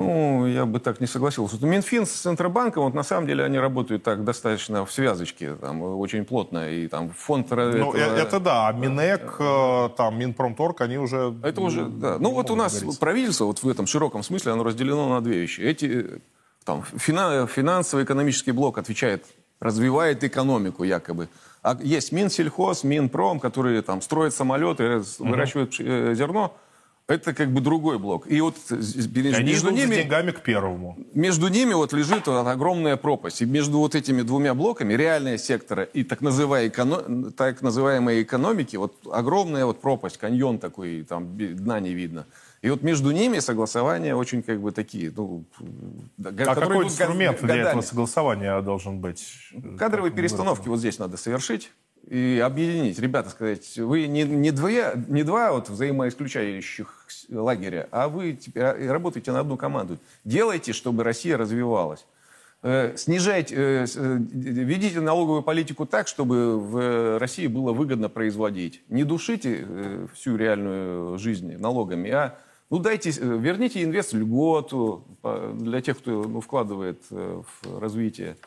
Ну, 0.05 0.47
я 0.47 0.67
бы 0.67 0.81
так 0.81 1.01
не 1.01 1.07
согласился. 1.07 1.57
Минфин 1.65 2.07
с 2.07 2.11
Центробанком, 2.11 2.85
вот 2.85 2.95
на 2.95 3.03
самом 3.03 3.27
деле 3.27 3.45
они 3.45 3.59
работают 3.59 4.03
так 4.03 4.25
достаточно 4.25 4.85
в 4.85 4.93
связочке, 4.93 5.55
там, 5.55 5.83
очень 5.83 6.25
плотно, 6.25 6.71
и 6.71 6.89
там 6.89 7.11
фонд... 7.11 7.51
Ну, 7.51 7.93
этого... 7.93 7.97
это 7.97 8.41
да, 8.41 8.69
а 8.69 8.73
Минэк, 8.73 9.37
э, 9.39 9.89
там, 9.97 10.19
Минпромторг, 10.19 10.81
они 10.81 10.99
уже... 10.99 11.35
Это 11.43 11.61
уже, 11.61 11.87
да. 11.87 12.19
Ну, 12.19 12.31
вот 12.33 12.51
у 12.51 12.57
нас 12.57 12.81
говорить. 12.81 13.01
правительство, 13.01 13.47
вот 13.47 13.63
в 13.63 13.69
этом 13.69 13.87
широком 13.87 14.23
смысле, 14.23 14.53
оно 14.53 14.65
разделено 14.65 15.09
на 15.09 15.21
две 15.21 15.41
вещи. 15.41 15.61
Эти, 15.61 16.21
там, 16.65 16.83
финансово-экономический 16.83 18.53
блок 18.53 18.79
отвечает, 18.79 19.25
развивает 19.61 20.25
экономику 20.25 20.85
якобы. 20.85 21.29
А 21.63 21.79
есть 21.81 22.13
Минсельхоз, 22.13 22.85
Минпром, 22.85 23.41
которые 23.41 23.81
там 23.81 24.03
строят 24.03 24.35
самолеты, 24.35 25.03
выращивают 25.19 25.73
угу. 25.73 26.15
зерно, 26.15 26.55
это 27.07 27.35
как 27.35 27.53
бы 27.53 27.61
другой 27.61 27.99
блок. 27.99 28.27
И 28.27 28.41
вот 28.41 28.57
между 28.71 29.69
идут 29.69 29.73
ними... 29.73 29.97
деньгами 29.97 30.31
к 30.31 30.41
первому. 30.41 30.97
Между 31.13 31.49
ними 31.49 31.75
вот 31.75 31.93
лежит 31.93 32.27
вот 32.27 32.47
огромная 32.47 32.97
пропасть. 32.97 33.43
И 33.43 33.45
между 33.45 33.79
вот 33.79 33.95
этими 33.95 34.23
двумя 34.23 34.55
блоками, 34.55 34.95
реальные 34.95 35.39
сектора 35.39 35.83
и 35.83 36.03
так, 36.03 36.23
называемые 36.23 36.69
эко... 36.69 37.33
так 37.37 37.61
называемой 37.61 38.23
экономики, 38.23 38.77
вот 38.77 38.95
огромная 39.13 39.67
вот 39.67 39.83
пропасть, 39.83 40.17
каньон 40.17 40.59
такой, 40.59 41.03
там 41.03 41.37
дна 41.37 41.79
не 41.81 41.93
видно. 41.93 42.27
И 42.63 42.71
вот 42.71 42.83
между 42.83 43.11
ними 43.11 43.41
согласования 43.41 44.17
очень 44.17 44.43
как 44.43 44.63
бы 44.63 44.73
такие, 44.73 45.13
ну... 45.15 45.45
А 46.25 46.55
какой 46.55 46.87
инструмент 46.87 47.39
годами. 47.43 47.59
для 47.61 47.69
этого 47.69 47.83
согласования 47.83 48.59
должен 48.63 49.01
быть? 49.01 49.27
Кадровые 49.79 50.11
перестановки 50.11 50.69
вот 50.69 50.79
здесь 50.79 50.99
надо 50.99 51.19
совершить 51.19 51.71
и 52.09 52.43
объединить. 52.45 52.99
Ребята, 52.99 53.31
сказать, 53.31 53.77
вы 53.79 54.07
не, 54.07 54.25
не, 54.25 54.51
двое, 54.51 55.05
не 55.09 55.23
два 55.23 55.53
вот 55.53 55.69
взаимоисключающих 55.69 57.07
лагеря, 57.31 57.89
а 57.91 58.09
вы 58.09 58.35
теперь 58.35 58.89
работаете 58.89 59.33
на 59.33 59.41
одну 59.41 59.57
команду. 59.57 59.99
Делайте, 60.25 60.73
чтобы 60.73 61.03
Россия 61.05 61.37
развивалась. 61.37 62.05
Э, 62.67 62.95
снижайте, 62.97 63.55
э, 63.55 63.87
э, 63.95 64.17
ведите 64.19 64.99
налоговую 65.01 65.43
политику 65.43 65.85
так, 65.85 66.09
чтобы 66.09 66.59
в 66.59 67.19
России 67.19 67.47
было 67.47 67.75
выгодно 67.75 68.09
производить. 68.09 68.83
Не 68.89 69.05
душите 69.05 69.67
всю 70.15 70.37
реальную 70.37 71.19
жизнь 71.19 71.59
налогами, 71.59 72.11
а 72.11 72.39
ну, 72.71 72.79
дайте, 72.79 73.11
верните 73.11 73.85
инвест 73.85 74.15
льготу 74.15 75.05
для 75.53 75.83
тех, 75.83 75.99
кто 75.99 76.25
ну, 76.25 76.41
вкладывает 76.41 77.03
в 77.11 77.79
развитие. 77.79 78.39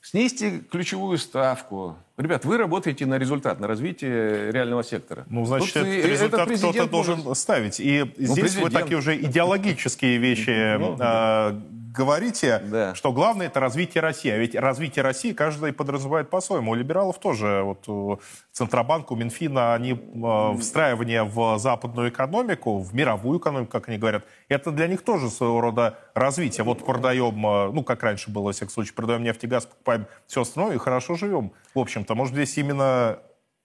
Снизьте 0.00 0.62
ключевую 0.70 1.18
ставку. 1.18 1.96
Ребят, 2.16 2.44
вы 2.44 2.56
работаете 2.56 3.04
на 3.06 3.18
результат, 3.18 3.60
на 3.60 3.66
развитие 3.66 4.50
реального 4.52 4.82
сектора. 4.82 5.26
Ну, 5.28 5.44
значит, 5.44 5.72
Тут 5.72 5.86
этот 5.86 6.10
результат 6.10 6.48
кто-то 6.50 6.86
должен 6.88 7.18
может... 7.20 7.38
ставить. 7.38 7.80
И 7.80 8.04
ну, 8.16 8.26
здесь 8.26 8.38
президент... 8.38 8.64
вы 8.64 8.70
такие 8.70 8.98
уже 8.98 9.16
идеологические 9.16 10.18
вещи 10.18 10.78
ну, 10.78 10.96
э, 10.98 11.60
говорите, 11.92 12.60
да. 12.64 12.94
что 12.94 13.12
главное 13.12 13.46
это 13.46 13.60
развитие 13.60 14.02
России. 14.02 14.30
А 14.30 14.36
ведь 14.36 14.54
развитие 14.54 15.02
России 15.02 15.32
каждый 15.32 15.72
подразумевает 15.72 16.30
по-своему. 16.30 16.72
У 16.72 16.74
либералов 16.74 17.18
тоже, 17.18 17.62
вот 17.64 17.88
у 17.88 18.20
Центробанка, 18.52 19.12
у 19.12 19.16
Минфина, 19.16 19.74
они 19.74 19.92
э, 19.92 20.58
встраивание 20.60 21.24
в 21.24 21.58
западную 21.58 22.10
экономику, 22.10 22.78
в 22.78 22.94
мировую 22.94 23.38
экономику, 23.38 23.72
как 23.72 23.88
они 23.88 23.98
говорят, 23.98 24.24
это 24.48 24.70
для 24.70 24.86
них 24.86 25.02
тоже 25.02 25.30
своего 25.30 25.60
рода 25.60 25.98
развитие. 26.14 26.64
Вот 26.64 26.84
продаем, 26.84 27.46
э, 27.46 27.72
ну, 27.72 27.82
как 27.82 28.02
раньше 28.02 28.30
было, 28.30 28.44
во 28.44 28.52
всяком 28.52 28.70
случае, 28.70 28.94
продаем 28.94 29.22
нефть 29.22 29.44
и 29.44 29.46
газ, 29.46 29.66
покупаем 29.66 30.06
все 30.26 30.42
остальное 30.42 30.74
и 30.74 30.78
хорошо 30.78 31.14
живем. 31.14 31.52
В 31.74 31.78
общем-то, 31.78 32.14
может, 32.14 32.34
здесь 32.34 32.56
именно 32.58 33.18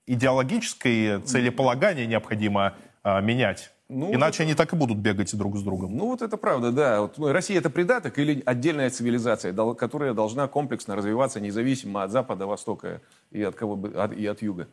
идеологическое 0.06 1.20
целеполагание 1.20 2.06
необходимо 2.06 2.74
э, 3.04 3.22
менять. 3.22 3.73
Ну, 3.90 4.14
Иначе 4.14 4.44
вот, 4.44 4.48
они 4.48 4.56
так 4.56 4.74
и 4.74 4.76
будут 4.76 4.98
бегать 4.98 5.36
друг 5.36 5.58
с 5.58 5.62
другом. 5.62 5.96
Ну 5.98 6.08
вот 6.08 6.22
это 6.22 6.38
правда, 6.38 6.72
да. 6.72 7.02
Вот, 7.02 7.18
ну, 7.18 7.32
Россия 7.32 7.58
это 7.58 7.70
придаток 7.70 8.18
или 8.18 8.42
отдельная 8.46 8.90
цивилизация, 8.90 9.54
которая 9.76 10.14
должна 10.14 10.48
комплексно 10.48 10.96
развиваться 10.96 11.40
независимо 11.40 12.04
от 12.04 12.12
Запада, 12.12 12.48
Востока 12.48 13.02
и 13.32 13.44
от, 13.44 13.56
кого 13.56 13.76
бы, 13.76 13.90
от, 13.90 14.14
и 14.14 14.26
от 14.26 14.42
Юга. 14.42 14.68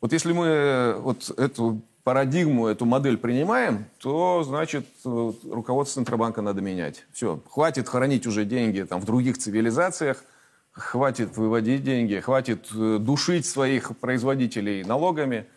Вот 0.00 0.12
если 0.12 0.32
мы 0.32 0.46
э, 0.46 0.94
вот 0.98 1.30
эту 1.38 1.82
парадигму, 2.02 2.66
эту 2.66 2.86
модель 2.86 3.18
принимаем, 3.18 3.86
то, 3.98 4.42
значит, 4.42 4.86
руководство 5.04 6.00
Центробанка 6.00 6.40
надо 6.40 6.62
менять. 6.62 7.04
Все, 7.12 7.42
хватит 7.50 7.88
хранить 7.88 8.26
уже 8.26 8.44
деньги 8.44 8.82
там, 8.82 9.00
в 9.00 9.04
других 9.04 9.38
цивилизациях, 9.38 10.24
хватит 10.72 11.36
выводить 11.36 11.84
деньги, 11.84 12.20
хватит 12.20 12.68
э, 12.74 12.98
душить 12.98 13.44
своих 13.44 13.98
производителей 13.98 14.82
налогами– 14.82 15.44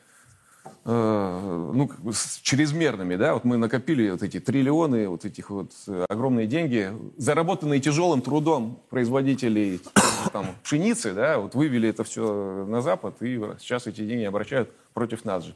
ну, 0.86 1.88
как 1.88 2.00
бы 2.02 2.14
с 2.14 2.40
чрезмерными, 2.42 3.16
да, 3.16 3.34
вот 3.34 3.44
мы 3.44 3.58
накопили 3.58 4.10
вот 4.10 4.24
эти 4.24 4.40
триллионы, 4.40 5.08
вот 5.08 5.26
этих 5.26 5.50
вот 5.50 5.72
э, 5.88 6.06
огромные 6.10 6.48
деньги, 6.48 6.92
заработанные 7.18 7.80
тяжелым 7.80 8.22
трудом 8.22 8.82
производителей 8.90 9.82
там, 10.34 10.48
пшеницы, 10.64 11.14
да, 11.14 11.38
вот 11.38 11.56
вывели 11.56 11.90
это 11.90 12.04
все 12.04 12.66
на 12.68 12.82
Запад, 12.82 13.22
и 13.22 13.40
сейчас 13.60 13.88
эти 13.88 14.02
деньги 14.02 14.24
обращают 14.24 14.72
против 14.94 15.26
нас 15.26 15.46
же. 15.46 15.56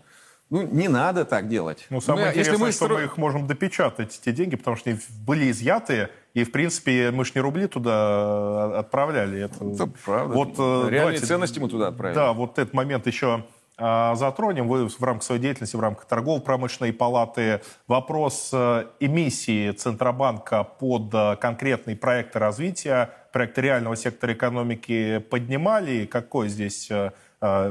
Ну, 0.49 0.61
не 0.61 0.87
надо 0.87 1.25
так 1.25 1.47
делать. 1.47 1.87
Ну, 1.89 1.99
самое 1.99 2.25
мы, 2.25 2.31
интересное, 2.31 2.53
если 2.53 2.63
мы 2.65 2.71
что 2.71 2.85
стро... 2.85 2.97
мы 2.97 3.03
их 3.05 3.17
можем 3.17 3.47
допечатать, 3.47 4.19
эти 4.21 4.35
деньги, 4.35 4.55
потому 4.55 4.77
что 4.77 4.91
они 4.91 4.99
были 5.25 5.49
изъяты, 5.49 6.09
и, 6.35 6.43
в 6.43 6.51
принципе, 6.51 7.11
мы 7.11 7.25
же 7.25 7.31
не 7.33 7.41
рубли 7.41 7.67
туда 7.67 8.71
э, 8.73 8.79
отправляли. 8.79 9.45
Это, 9.45 9.65
это 9.65 9.87
правда. 10.05 10.35
Вот, 10.35 10.57
Реальные 10.57 10.99
давайте, 10.99 11.25
ценности 11.25 11.59
мы 11.59 11.69
туда 11.69 11.87
отправили. 11.87 12.15
Да, 12.15 12.33
вот 12.33 12.59
этот 12.59 12.73
момент 12.73 13.07
еще 13.07 13.27
а, 13.27 13.45
затронем. 13.77 14.67
Вы 14.67 14.87
в 14.87 15.03
рамках 15.03 15.23
своей 15.23 15.41
деятельности, 15.41 15.75
в 15.75 15.79
рамках 15.79 16.05
торгово-промышленной 16.05 16.93
палаты 16.93 17.61
вопрос 17.87 18.51
э, 18.53 18.85
эмиссии 18.99 19.71
Центробанка 19.71 20.63
под 20.63 21.13
э, 21.13 21.35
конкретные 21.37 21.97
проекты 21.97 22.39
развития, 22.39 23.09
проекты 23.31 23.61
реального 23.61 23.95
сектора 23.95 24.33
экономики 24.33 25.17
поднимали. 25.17 26.05
Какое 26.05 26.49
здесь, 26.49 26.89
э, 26.91 27.11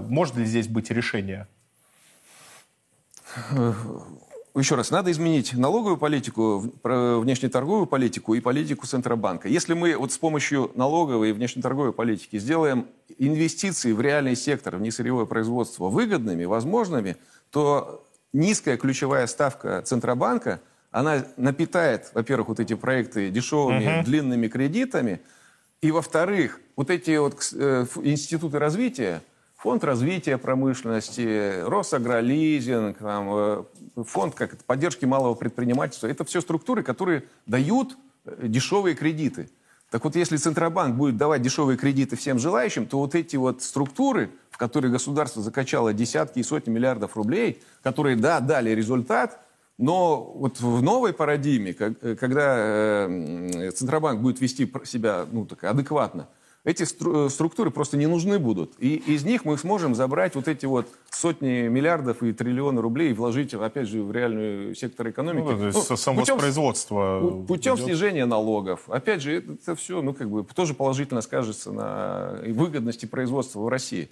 может 0.08 0.36
ли 0.36 0.44
здесь 0.44 0.66
быть 0.66 0.90
решение? 0.90 1.46
Еще 4.60 4.74
раз, 4.74 4.90
надо 4.90 5.10
изменить 5.10 5.54
налоговую 5.54 5.96
политику, 5.96 6.72
внешнеторговую 6.82 7.86
политику 7.86 8.34
и 8.34 8.40
политику 8.40 8.86
Центробанка. 8.86 9.48
Если 9.48 9.72
мы 9.72 9.96
вот 9.96 10.12
с 10.12 10.18
помощью 10.18 10.70
налоговой 10.74 11.30
и 11.30 11.32
внешнеторговой 11.32 11.92
политики 11.92 12.38
сделаем 12.38 12.86
инвестиции 13.18 13.92
в 13.92 14.00
реальный 14.00 14.36
сектор, 14.36 14.76
в 14.76 14.82
несырьевое 14.82 15.24
производство 15.24 15.88
выгодными, 15.88 16.44
возможными, 16.44 17.16
то 17.50 18.06
низкая 18.32 18.76
ключевая 18.76 19.26
ставка 19.26 19.80
Центробанка, 19.82 20.60
она 20.90 21.24
напитает, 21.38 22.10
во-первых, 22.12 22.48
вот 22.48 22.60
эти 22.60 22.74
проекты 22.74 23.30
дешевыми, 23.30 23.84
uh-huh. 23.84 24.04
длинными 24.04 24.48
кредитами, 24.48 25.20
и, 25.80 25.90
во-вторых, 25.90 26.60
вот 26.76 26.90
эти 26.90 27.16
вот 27.16 27.50
э, 27.54 27.86
институты 28.02 28.58
развития, 28.58 29.22
Фонд 29.62 29.85
развития 29.85 30.38
промышленности, 30.38 31.62
Росагролизинг, 31.64 32.98
там, 32.98 33.29
э, 33.31 33.64
фонд 34.05 34.35
как 34.35 34.55
это, 34.55 34.64
поддержки 34.64 35.05
малого 35.05 35.35
предпринимательства. 35.35 36.09
Это 36.09 36.25
все 36.25 36.40
структуры, 36.40 36.83
которые 36.83 37.27
дают 37.46 37.96
э, 38.25 38.48
дешевые 38.48 38.96
кредиты. 38.96 39.48
Так 39.88 40.03
вот, 40.03 40.16
если 40.16 40.37
Центробанк 40.37 40.96
будет 40.96 41.16
давать 41.16 41.42
дешевые 41.42 41.79
кредиты 41.79 42.16
всем 42.16 42.40
желающим, 42.40 42.87
то 42.87 42.98
вот 42.98 43.14
эти 43.14 43.37
вот 43.37 43.62
структуры, 43.62 44.31
в 44.51 44.59
которые 44.59 44.90
государство 44.90 45.40
закачало 45.40 45.92
десятки 45.92 46.40
и 46.40 46.42
сотни 46.42 46.72
миллиардов 46.72 47.16
рублей, 47.16 47.62
которые, 47.85 48.16
да, 48.16 48.40
дали 48.40 48.70
результат, 48.70 49.38
но 49.79 50.25
вот 50.25 50.59
в 50.61 50.83
новой 50.83 51.12
парадигме, 51.12 51.72
э, 51.79 52.16
когда 52.16 53.07
Центробанк 53.77 54.22
будет 54.22 54.40
вести 54.40 54.68
себя 54.87 55.25
ну, 55.31 55.46
так, 55.46 55.62
адекватно, 55.62 56.27
эти 56.64 56.85
э, 56.85 57.29
структуры 57.29 57.70
просто 57.70 57.96
не 57.96 58.07
нужны 58.07 58.38
будут. 58.38 58.75
И 58.79 58.94
из 58.94 59.25
них 59.25 59.44
мы 59.44 59.59
сможем 59.59 59.94
забрать 59.94 60.37
вот 60.37 60.46
эти 60.46 60.64
вот 60.64 60.87
сотни 61.11 61.66
миллиардов 61.68 62.22
и 62.22 62.33
триллионы 62.33 62.81
рублей 62.81 63.11
и 63.11 63.12
вложить, 63.12 63.53
опять 63.53 63.88
же, 63.88 64.03
в 64.03 64.12
реальный 64.12 64.77
сектор 64.77 65.11
экономики. 65.11 65.44
Ну, 65.44 65.59
то 65.59 65.66
есть 65.66 65.88
ну. 65.88 65.96
Путем, 67.46 67.46
путем 67.46 67.77
снижения 67.77 68.27
налогов. 68.27 68.88
Опять 68.88 69.22
же, 69.22 69.38
это, 69.38 69.53
это 69.53 69.75
все, 69.75 70.03
ну, 70.03 70.14
как 70.14 70.31
бы, 70.31 70.44
тоже 70.44 70.75
положительно 70.75 71.20
скажется 71.20 71.72
на 71.72 72.38
выгодности 72.46 73.07
производства 73.07 73.61
в 73.61 73.68
России. 73.68 74.09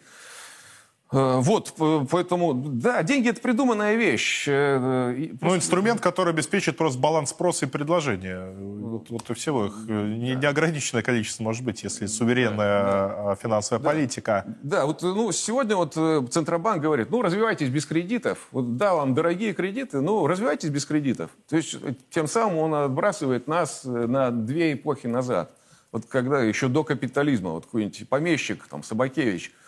Э, 1.12 1.40
вот, 1.40 1.74
поэтому, 2.10 2.54
да, 2.54 3.02
деньги 3.02 3.28
это 3.28 3.40
придуманная 3.40 3.96
вещь. 3.96 4.44
Э, 4.46 5.12
ну, 5.40 5.56
инструмент, 5.56 6.00
который 6.00 6.32
обеспечит 6.32 6.76
просто 6.76 7.00
баланс 7.00 7.30
спроса 7.30 7.66
и 7.66 7.68
предложения. 7.68 8.52
Вот, 8.56 9.10
вот 9.10 9.28
и 9.30 9.34
всего 9.34 9.66
их 9.66 9.74
э, 9.88 9.92
не, 9.92 10.36
неограниченное 10.36 11.02
количество 11.02 11.42
может 11.42 11.64
быть, 11.64 11.82
если 11.82 12.06
суверенная 12.06 12.82
да, 13.08 13.34
финансовая 13.34 13.82
да, 13.82 13.90
политика. 13.90 14.44
Да, 14.62 14.86
вот 14.86 15.02
ну, 15.02 15.32
сегодня 15.32 15.74
вот 15.74 15.94
Центробанк 15.94 16.80
говорит, 16.80 17.10
ну, 17.10 17.22
развивайтесь 17.22 17.70
без 17.70 17.86
кредитов. 17.86 18.46
Вот, 18.52 18.76
да, 18.76 18.94
вам 18.94 19.14
дорогие 19.14 19.52
кредиты, 19.52 20.00
ну, 20.00 20.28
развивайтесь 20.28 20.68
без 20.68 20.86
кредитов. 20.86 21.30
То 21.48 21.56
есть 21.56 21.76
тем 22.10 22.28
самым 22.28 22.58
он 22.58 22.74
отбрасывает 22.74 23.48
нас 23.48 23.82
на 23.84 24.30
две 24.30 24.74
эпохи 24.74 25.08
назад. 25.08 25.50
Вот 25.90 26.06
когда 26.06 26.40
еще 26.40 26.68
до 26.68 26.84
капитализма, 26.84 27.50
вот 27.50 27.64
какой-нибудь 27.64 28.08
помещик, 28.08 28.68
там, 28.68 28.84
Собакевич– 28.84 29.50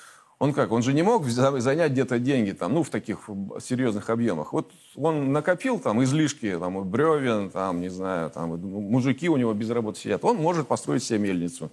он 0.42 0.52
как? 0.52 0.72
Он 0.72 0.82
же 0.82 0.92
не 0.92 1.02
мог 1.02 1.24
занять 1.26 1.92
где-то 1.92 2.18
деньги 2.18 2.50
там, 2.50 2.74
ну, 2.74 2.82
в 2.82 2.90
таких 2.90 3.30
серьезных 3.60 4.10
объемах. 4.10 4.52
Вот 4.52 4.72
он 4.96 5.30
накопил 5.30 5.78
там 5.78 6.02
излишки, 6.02 6.58
там, 6.58 6.82
бревен, 6.90 7.48
там, 7.48 7.80
не 7.80 7.88
знаю, 7.88 8.28
там, 8.28 8.58
мужики 8.58 9.28
у 9.28 9.36
него 9.36 9.54
без 9.54 9.70
работы 9.70 10.00
сидят. 10.00 10.24
Он 10.24 10.38
может 10.38 10.66
построить 10.66 11.04
себе 11.04 11.20
мельницу. 11.20 11.70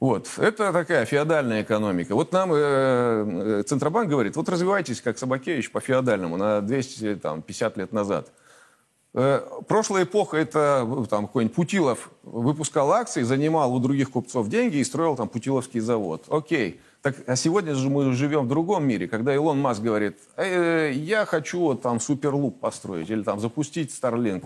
Вот. 0.00 0.28
Это 0.36 0.72
такая 0.72 1.04
феодальная 1.04 1.62
экономика. 1.62 2.16
Вот 2.16 2.32
нам 2.32 2.50
э, 2.52 2.56
э 2.56 3.62
Центробанк 3.62 4.10
говорит, 4.10 4.34
вот 4.34 4.48
развивайтесь, 4.48 5.00
как 5.00 5.16
Собакевич, 5.16 5.70
по 5.70 5.78
феодальному, 5.78 6.36
на 6.36 6.62
250 6.62 7.76
лет 7.76 7.92
назад. 7.92 8.32
Э, 9.14 9.42
прошлая 9.68 10.02
эпоха, 10.02 10.38
это 10.38 11.06
там 11.08 11.28
какой-нибудь 11.28 11.54
Путилов 11.54 12.10
выпускал 12.24 12.90
акции, 12.90 13.22
занимал 13.22 13.72
у 13.72 13.78
других 13.78 14.10
купцов 14.10 14.48
деньги 14.48 14.78
и 14.78 14.84
строил 14.84 15.14
там 15.14 15.28
Путиловский 15.28 15.78
завод. 15.78 16.24
Окей. 16.28 16.80
Так, 17.06 17.14
а 17.28 17.36
сегодня 17.36 17.72
же 17.76 17.88
мы 17.88 18.12
живем 18.14 18.46
в 18.46 18.48
другом 18.48 18.84
мире, 18.84 19.06
когда 19.06 19.32
Илон 19.32 19.60
Маск 19.60 19.80
говорит, 19.80 20.18
э, 20.36 20.90
я 20.92 21.24
хочу 21.24 21.76
там 21.76 22.00
суперлуп 22.00 22.58
построить 22.58 23.08
или 23.10 23.22
там 23.22 23.38
запустить 23.38 23.92
Starlink. 23.92 24.44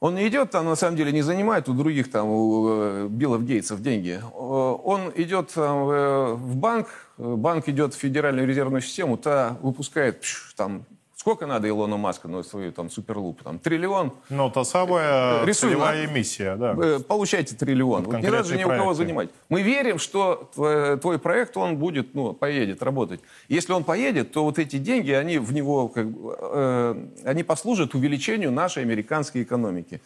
Он 0.00 0.16
не 0.16 0.26
идет 0.26 0.50
там, 0.50 0.64
на 0.64 0.74
самом 0.74 0.96
деле, 0.96 1.12
не 1.12 1.22
занимает 1.22 1.68
у 1.68 1.74
других 1.74 2.10
там, 2.10 2.26
у 2.26 2.68
э, 2.68 3.06
Биллов 3.08 3.44
Гейтсов 3.44 3.80
деньги. 3.80 4.20
Э, 4.20 4.26
он 4.28 5.12
идет 5.14 5.50
там, 5.54 5.84
в 5.84 6.56
банк, 6.56 6.88
банк 7.16 7.68
идет 7.68 7.94
в 7.94 7.98
Федеральную 7.98 8.48
резервную 8.48 8.82
систему, 8.82 9.16
та 9.16 9.56
выпускает 9.62 10.24
там 10.56 10.84
Сколько 11.20 11.46
надо 11.46 11.68
Илону 11.68 11.96
Маску 11.96 12.28
на 12.28 12.44
свою 12.44 12.70
там 12.70 12.88
суперлуп? 12.90 13.42
Там 13.42 13.58
триллион? 13.58 14.12
Ну, 14.30 14.50
та 14.50 14.62
самая 14.62 15.44
Рисуем, 15.44 15.72
целевая 15.72 16.02
а? 16.02 16.04
эмиссия, 16.06 16.54
да. 16.54 16.76
Э, 16.80 17.00
получайте 17.00 17.56
триллион. 17.56 18.04
Вот 18.04 18.22
не 18.22 18.30
надо 18.30 18.44
же 18.44 18.56
ни 18.56 18.62
у 18.62 18.68
кого 18.68 18.94
занимать. 18.94 19.28
Мы 19.48 19.62
верим, 19.62 19.98
что 19.98 20.48
твой, 20.54 20.96
твой 20.96 21.18
проект, 21.18 21.56
он 21.56 21.76
будет, 21.76 22.14
ну, 22.14 22.34
поедет 22.34 22.84
работать. 22.84 23.18
Если 23.48 23.72
он 23.72 23.82
поедет, 23.82 24.30
то 24.30 24.44
вот 24.44 24.60
эти 24.60 24.78
деньги, 24.78 25.10
они 25.10 25.38
в 25.38 25.52
него, 25.52 25.88
как, 25.88 26.06
э, 26.06 27.06
они 27.24 27.42
послужат 27.42 27.96
увеличению 27.96 28.52
нашей 28.52 28.84
американской 28.84 29.42
экономики. 29.42 30.00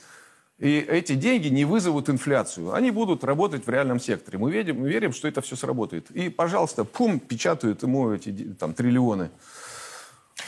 И 0.58 0.78
эти 0.78 1.14
деньги 1.14 1.48
не 1.48 1.66
вызовут 1.66 2.08
инфляцию. 2.08 2.72
Они 2.72 2.90
будут 2.90 3.22
работать 3.22 3.66
в 3.66 3.68
реальном 3.68 4.00
секторе. 4.00 4.38
Мы 4.38 4.50
верим, 4.50 4.80
мы 4.80 4.88
верим 4.88 5.12
что 5.12 5.28
это 5.28 5.42
все 5.42 5.56
сработает. 5.56 6.10
И, 6.12 6.30
пожалуйста, 6.30 6.84
пум, 6.84 7.20
печатают 7.20 7.82
ему 7.82 8.12
эти 8.12 8.32
там, 8.58 8.72
триллионы. 8.72 9.28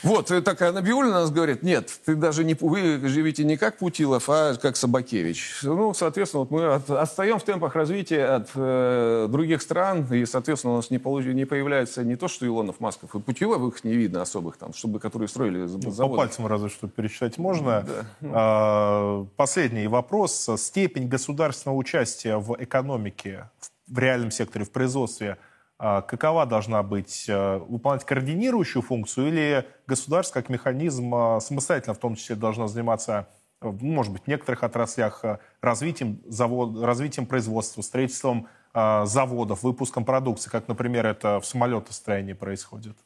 Вот, 0.03 0.27
такая 0.45 0.73
Набиулина 0.73 1.15
нас 1.15 1.31
говорит, 1.31 1.63
нет, 1.63 1.91
ты 2.05 2.15
даже 2.15 2.45
не, 2.45 2.55
вы 2.55 3.01
живете 3.09 3.45
не 3.45 3.57
как 3.57 3.79
Путилов, 3.79 4.29
а 4.29 4.55
как 4.55 4.77
Собакевич. 4.77 5.61
Ну, 5.63 5.95
соответственно, 5.95 6.41
вот 6.41 6.51
мы 6.51 6.67
от, 6.67 6.91
отстаем 6.91 7.39
в 7.39 7.45
темпах 7.45 7.75
развития 7.75 8.25
от 8.27 8.51
э, 8.55 9.29
других 9.31 9.63
стран, 9.63 10.07
и, 10.13 10.27
соответственно, 10.27 10.75
у 10.75 10.77
нас 10.77 10.91
не, 10.91 10.99
получ, 10.99 11.25
не 11.25 11.45
появляется 11.45 12.05
не 12.05 12.17
то, 12.17 12.29
что 12.29 12.47
Илонов, 12.47 12.81
Масков, 12.81 13.15
и 13.15 13.21
Путиловых 13.21 13.83
не 13.85 13.95
видно 13.95 14.23
особых 14.23 14.57
там, 14.57 14.75
чтобы, 14.75 15.01
которые 15.01 15.29
строили 15.29 15.61
ну, 15.61 15.91
заводы. 15.91 16.17
По 16.17 16.23
пальцам 16.23 16.47
разве 16.47 16.69
что 16.69 16.89
пересчитать 16.89 17.39
можно. 17.39 17.87
Да. 17.87 18.31
А, 18.33 19.27
последний 19.37 19.87
вопрос. 19.87 20.51
Степень 20.57 21.09
государственного 21.09 21.77
участия 21.77 22.37
в 22.37 22.57
экономике, 22.59 23.49
в 23.87 23.99
реальном 23.99 24.31
секторе, 24.31 24.65
в 24.65 24.71
производстве– 24.71 25.39
какова 25.79 26.47
должна 26.47 26.83
быть? 26.83 27.27
Э, 27.29 27.59
выполнять 27.59 28.05
координирующую 28.05 28.83
функцию 28.83 29.29
или 29.29 29.67
государство 29.87 30.41
как 30.41 30.49
механизм 30.49 31.15
а, 31.15 31.41
самостоятельно 31.41 31.95
в 31.95 31.99
том 31.99 32.15
числе 32.15 32.37
должно 32.37 32.69
заниматься, 32.69 33.29
э, 33.61 33.71
может 33.81 34.13
быть, 34.13 34.23
в 34.25 34.27
некоторых 34.29 34.63
отраслях 34.63 35.25
э, 35.25 35.39
развитием, 35.61 36.21
завод, 36.27 36.81
развитием 36.81 37.27
производства, 37.27 37.83
строительством 37.83 38.49
заводов, 38.77 39.63
выпуском 39.63 40.05
продукции, 40.05 40.51
как, 40.51 40.67
например, 40.67 41.07
это 41.07 41.39
в 41.39 41.47
самолетостроении 41.47 42.33
происходит? 42.33 42.97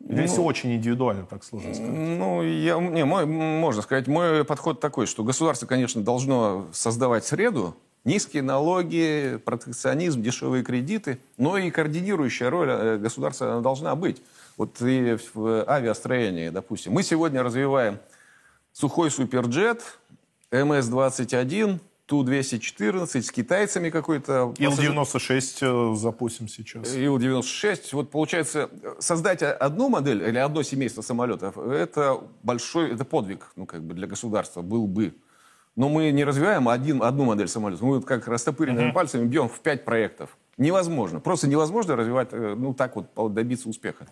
Или 0.00 0.26
ну, 0.26 0.44
очень 0.44 0.74
индивидуально, 0.74 1.24
так 1.24 1.42
сложно 1.42 1.72
сказать? 1.72 1.90
Ну, 1.90 2.42
я, 2.42 2.78
не, 2.78 3.06
мой, 3.06 3.24
можно 3.24 3.80
сказать, 3.80 4.06
мой 4.06 4.44
подход 4.44 4.78
такой, 4.78 5.06
что 5.06 5.24
государство, 5.24 5.66
конечно, 5.66 6.02
должно 6.02 6.66
создавать 6.72 7.24
среду, 7.24 7.74
Низкие 8.06 8.44
налоги, 8.44 9.40
протекционизм, 9.44 10.22
дешевые 10.22 10.62
кредиты, 10.62 11.18
но 11.38 11.58
и 11.58 11.72
координирующая 11.72 12.48
роль 12.48 12.68
э, 12.70 12.98
государства 12.98 13.60
должна 13.60 13.96
быть. 13.96 14.22
Вот 14.56 14.80
и 14.80 15.18
в 15.34 15.68
авиастроении, 15.68 16.50
допустим. 16.50 16.92
Мы 16.92 17.02
сегодня 17.02 17.42
развиваем 17.42 17.98
сухой 18.72 19.10
суперджет, 19.10 19.82
МС-21, 20.52 21.80
Ту-214, 22.06 23.22
с 23.22 23.32
китайцами 23.32 23.90
какой-то. 23.90 24.54
Ил-96 24.56 25.94
э, 25.94 25.96
запустим 25.96 26.46
сейчас. 26.46 26.94
Ил-96. 26.94 27.88
Вот 27.90 28.12
получается, 28.12 28.70
создать 29.00 29.42
одну 29.42 29.88
модель 29.88 30.22
или 30.22 30.38
одно 30.38 30.62
семейство 30.62 31.02
самолетов, 31.02 31.58
это 31.58 32.20
большой, 32.44 32.92
это 32.92 33.04
подвиг, 33.04 33.50
ну, 33.56 33.66
как 33.66 33.82
бы 33.82 33.94
для 33.94 34.06
государства 34.06 34.62
был 34.62 34.86
бы. 34.86 35.12
Но 35.76 35.90
мы 35.90 36.10
не 36.10 36.24
развиваем 36.24 36.68
один, 36.68 37.02
одну 37.02 37.24
модель 37.24 37.48
самолета. 37.48 37.84
Мы 37.84 37.96
вот 37.96 38.06
как 38.06 38.26
растопыренными 38.26 38.88
uh-huh. 38.88 38.94
пальцами 38.94 39.26
бьем 39.26 39.48
в 39.48 39.60
пять 39.60 39.84
проектов. 39.84 40.36
Невозможно. 40.56 41.20
Просто 41.20 41.48
невозможно 41.48 41.96
развивать, 41.96 42.28
э, 42.32 42.54
ну 42.56 42.72
так 42.72 42.96
вот, 42.96 43.34
добиться 43.34 43.68
успеха. 43.68 44.06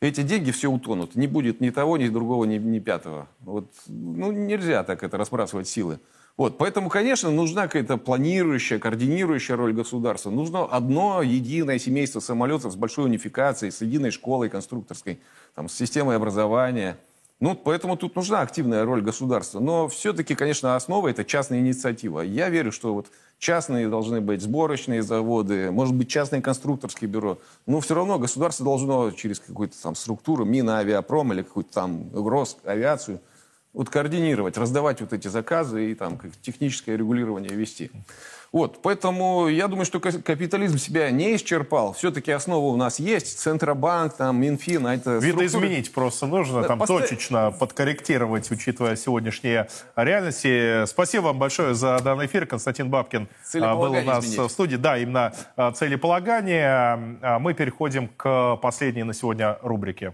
Эти 0.00 0.22
деньги 0.22 0.50
все 0.50 0.70
утонут. 0.70 1.14
Не 1.14 1.26
будет 1.26 1.60
ни 1.60 1.68
того, 1.68 1.98
ни 1.98 2.08
другого, 2.08 2.46
ни, 2.46 2.56
ни 2.56 2.78
пятого. 2.78 3.28
Вот, 3.40 3.70
ну, 3.86 4.32
нельзя 4.32 4.82
так 4.84 5.02
это 5.02 5.18
разбрасывать 5.18 5.68
силы. 5.68 6.00
Вот, 6.38 6.56
поэтому, 6.56 6.88
конечно, 6.88 7.30
нужна 7.30 7.64
какая-то 7.64 7.98
планирующая, 7.98 8.78
координирующая 8.78 9.54
роль 9.54 9.74
государства. 9.74 10.30
Нужно 10.30 10.64
одно 10.64 11.20
единое 11.20 11.78
семейство 11.78 12.20
самолетов 12.20 12.72
с 12.72 12.76
большой 12.76 13.04
унификацией, 13.04 13.70
с 13.70 13.82
единой 13.82 14.12
школой 14.12 14.48
конструкторской, 14.48 15.20
там, 15.54 15.68
с 15.68 15.74
системой 15.74 16.16
образования– 16.16 16.96
ну, 17.42 17.56
поэтому 17.56 17.96
тут 17.96 18.14
нужна 18.14 18.40
активная 18.40 18.84
роль 18.84 19.02
государства. 19.02 19.58
Но 19.58 19.88
все-таки, 19.88 20.36
конечно, 20.36 20.76
основа– 20.76 21.08
это 21.08 21.24
частная 21.24 21.58
инициатива. 21.58 22.20
Я 22.20 22.48
верю, 22.50 22.70
что 22.70 22.94
вот 22.94 23.08
частные 23.40 23.88
должны 23.88 24.20
быть 24.20 24.42
сборочные 24.42 25.02
заводы, 25.02 25.72
может 25.72 25.92
быть, 25.92 26.08
частное 26.08 26.40
конструкторское 26.40 27.10
бюро. 27.10 27.38
Но 27.66 27.80
все 27.80 27.96
равно 27.96 28.20
государство 28.20 28.64
должно 28.64 29.10
через 29.10 29.40
какую-то 29.40 29.74
там 29.82 29.96
структуру, 29.96 30.44
Минавиапром 30.44 31.32
или 31.32 31.42
какую-то 31.42 31.72
там 31.72 32.12
авиацию, 32.64 33.20
вот 33.72 33.90
координировать, 33.90 34.56
раздавать 34.56 35.00
вот 35.00 35.12
эти 35.12 35.26
заказы 35.26 35.90
и 35.90 35.96
там 35.96 36.20
техническое 36.42 36.96
регулирование 36.96 37.50
вести. 37.50 37.90
Вот, 38.52 38.82
поэтому 38.82 39.48
я 39.48 39.66
думаю, 39.66 39.86
что 39.86 39.98
капитализм 39.98 40.76
себя 40.76 41.10
не 41.10 41.36
исчерпал. 41.36 41.94
Все-таки 41.94 42.30
основа 42.30 42.66
у 42.66 42.76
нас 42.76 42.98
есть. 42.98 43.38
Центробанк, 43.38 44.14
там, 44.14 44.38
Минфин. 44.38 44.86
А 44.86 44.94
это 44.94 45.12
Видоизменить 45.12 45.86
структуры... 45.86 45.92
просто 45.94 46.26
нужно, 46.26 46.62
там 46.64 46.78
Пост... 46.78 46.88
точечно 46.92 47.50
подкорректировать, 47.50 48.50
учитывая 48.50 48.96
сегодняшние 48.96 49.68
реальности. 49.96 50.84
Спасибо 50.84 51.22
вам 51.22 51.38
большое 51.38 51.74
за 51.74 51.98
данный 52.00 52.26
эфир. 52.26 52.44
Константин 52.44 52.90
Бабкин 52.90 53.26
а, 53.54 53.74
был 53.74 53.92
у 53.92 54.02
нас 54.02 54.26
изменить. 54.26 54.50
в 54.50 54.52
студии. 54.52 54.76
Да, 54.76 54.98
именно 54.98 55.32
а, 55.56 55.72
целеполагание. 55.72 57.38
Мы 57.40 57.54
переходим 57.54 58.08
к 58.08 58.56
последней 58.56 59.04
на 59.04 59.14
сегодня 59.14 59.56
рубрике. 59.62 60.12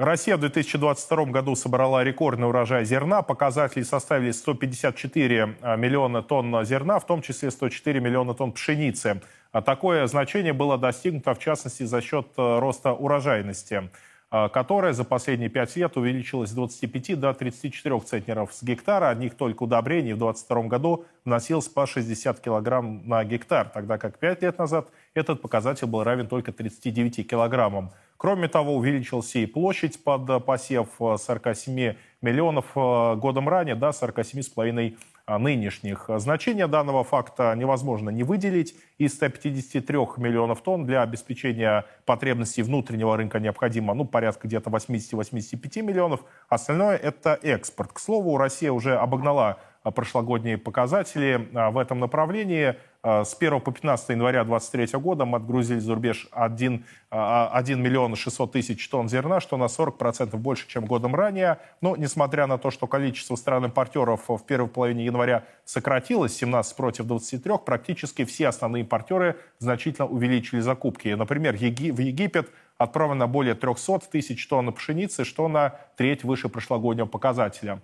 Россия 0.00 0.38
в 0.38 0.40
2022 0.40 1.26
году 1.26 1.54
собрала 1.54 2.02
рекордный 2.02 2.48
урожай 2.48 2.86
зерна. 2.86 3.20
Показатели 3.20 3.82
составили 3.82 4.30
154 4.30 5.56
а, 5.60 5.76
миллиона 5.76 6.22
тонн 6.22 6.64
зерна, 6.64 6.98
в 6.98 7.06
том 7.06 7.20
числе 7.20 7.50
104 7.50 8.00
миллиона 8.00 8.32
тонн 8.32 8.52
пшеницы. 8.52 9.20
А 9.52 9.60
такое 9.60 10.06
значение 10.06 10.54
было 10.54 10.78
достигнуто, 10.78 11.34
в 11.34 11.38
частности, 11.38 11.82
за 11.82 12.00
счет 12.00 12.28
э, 12.38 12.58
роста 12.60 12.94
урожайности, 12.94 13.90
а, 14.30 14.48
которая 14.48 14.94
за 14.94 15.04
последние 15.04 15.50
пять 15.50 15.76
лет 15.76 15.94
увеличилась 15.98 16.48
с 16.48 16.54
25 16.54 17.20
до 17.20 17.34
34 17.34 18.00
центнеров 18.00 18.54
с 18.54 18.62
гектара. 18.62 19.10
Одних 19.10 19.34
только 19.34 19.64
удобрений 19.64 20.14
в 20.14 20.18
2022 20.18 20.62
году 20.62 21.04
вносилось 21.26 21.68
по 21.68 21.86
60 21.86 22.40
килограмм 22.40 23.06
на 23.06 23.22
гектар, 23.22 23.68
тогда 23.68 23.98
как 23.98 24.18
пять 24.18 24.40
лет 24.40 24.56
назад 24.56 24.88
этот 25.14 25.42
показатель 25.42 25.86
был 25.86 26.04
равен 26.04 26.28
только 26.28 26.52
39 26.52 27.28
килограммам. 27.28 27.90
Кроме 28.16 28.48
того, 28.48 28.76
увеличилась 28.76 29.34
и 29.36 29.46
площадь 29.46 30.02
под 30.04 30.44
посев 30.44 30.88
47 30.98 31.94
миллионов 32.20 32.66
э, 32.76 33.14
годом 33.16 33.48
ранее 33.48 33.74
до 33.74 33.88
47,5 33.88 34.96
нынешних. 35.38 36.10
Значение 36.16 36.66
данного 36.66 37.04
факта 37.04 37.54
невозможно 37.56 38.10
не 38.10 38.22
выделить. 38.22 38.74
Из 38.98 39.14
153 39.14 39.96
миллионов 40.18 40.62
тонн 40.62 40.86
для 40.86 41.02
обеспечения 41.02 41.86
потребностей 42.04 42.62
внутреннего 42.62 43.16
рынка 43.16 43.38
необходимо 43.38 43.94
ну, 43.94 44.04
порядка 44.04 44.48
где-то 44.48 44.70
80-85 44.70 45.82
миллионов. 45.82 46.20
Остальное– 46.48 46.96
это 47.02 47.38
экспорт. 47.42 47.92
К 47.92 47.98
слову, 47.98 48.36
Россия 48.36 48.72
уже 48.72 48.96
обогнала 48.96 49.58
прошлогодние 49.82 50.58
показатели 50.58 51.48
в 51.52 51.78
этом 51.78 52.00
направлении. 52.00 52.76
С 53.02 53.34
1 53.40 53.60
по 53.62 53.72
15 53.72 54.10
января 54.10 54.44
2023 54.44 55.00
года 55.00 55.24
мы 55.24 55.38
отгрузили 55.38 55.78
за 55.78 55.94
рубеж 55.94 56.28
1, 56.32 56.84
1 57.08 57.82
миллион 57.82 58.14
600 58.14 58.52
тысяч 58.52 58.86
тонн 58.90 59.08
зерна, 59.08 59.40
что 59.40 59.56
на 59.56 59.64
40% 59.64 60.36
больше, 60.36 60.68
чем 60.68 60.84
годом 60.84 61.14
ранее. 61.14 61.58
Но, 61.80 61.96
несмотря 61.96 62.46
на 62.46 62.58
то, 62.58 62.70
что 62.70 62.86
количество 62.86 63.36
стран-импортеров 63.36 64.28
в 64.28 64.44
первой 64.44 64.68
половине 64.68 65.06
января 65.06 65.44
сократилось, 65.64 66.36
17 66.36 66.76
против 66.76 67.06
23, 67.06 67.54
практически 67.64 68.26
все 68.26 68.48
основные 68.48 68.82
импортеры 68.82 69.36
значительно 69.60 70.06
увеличили 70.06 70.60
закупки. 70.60 71.08
Например, 71.08 71.56
в 71.56 71.60
Египет 71.60 72.50
отправлено 72.76 73.26
более 73.26 73.54
300 73.54 74.10
тысяч 74.10 74.46
тонн 74.46 74.74
пшеницы, 74.74 75.24
что 75.24 75.48
на 75.48 75.76
треть 75.96 76.22
выше 76.22 76.50
прошлогоднего 76.50 77.06
показателя. 77.06 77.80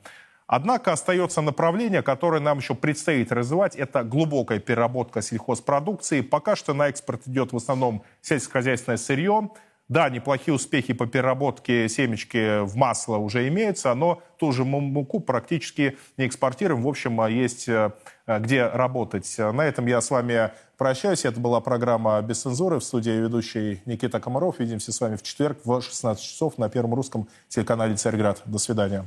Однако 0.46 0.92
остается 0.92 1.40
направление, 1.40 2.02
которое 2.02 2.40
нам 2.40 2.58
еще 2.58 2.74
предстоит 2.74 3.32
развивать. 3.32 3.74
Это 3.74 4.04
глубокая 4.04 4.60
переработка 4.60 5.20
сельхозпродукции. 5.20 6.20
Пока 6.20 6.54
что 6.54 6.72
на 6.72 6.88
экспорт 6.88 7.26
идет 7.26 7.52
в 7.52 7.56
основном 7.56 8.02
сельскохозяйственное 8.22 8.96
сырье. 8.96 9.50
Да, 9.88 10.08
неплохие 10.08 10.52
успехи 10.52 10.92
по 10.92 11.06
переработке 11.06 11.88
семечки 11.88 12.64
в 12.64 12.74
масло 12.76 13.18
уже 13.18 13.46
имеются, 13.46 13.94
но 13.94 14.20
ту 14.36 14.50
же 14.50 14.64
муку 14.64 15.20
практически 15.20 15.96
не 16.16 16.26
экспортируем. 16.26 16.82
В 16.82 16.88
общем, 16.88 17.24
есть 17.26 17.68
э, 17.68 17.92
где 18.26 18.66
работать. 18.66 19.32
На 19.38 19.64
этом 19.64 19.86
я 19.86 20.00
с 20.00 20.10
вами 20.10 20.50
прощаюсь. 20.76 21.24
Это 21.24 21.38
была 21.38 21.60
программа 21.60 22.20
«Без 22.20 22.42
цензуры» 22.42 22.80
в 22.80 22.84
студии 22.84 23.12
ведущий 23.12 23.80
Никита 23.86 24.18
Комаров. 24.18 24.58
Увидимся 24.58 24.92
с 24.92 25.00
вами 25.00 25.14
в 25.14 25.22
четверг 25.22 25.58
в 25.64 25.80
16 25.80 26.22
часов 26.22 26.58
на 26.58 26.68
Первом 26.68 26.94
русском 26.94 27.28
телеканале 27.48 27.94
«Царьград». 27.94 28.42
До 28.44 28.58
свидания. 28.58 29.06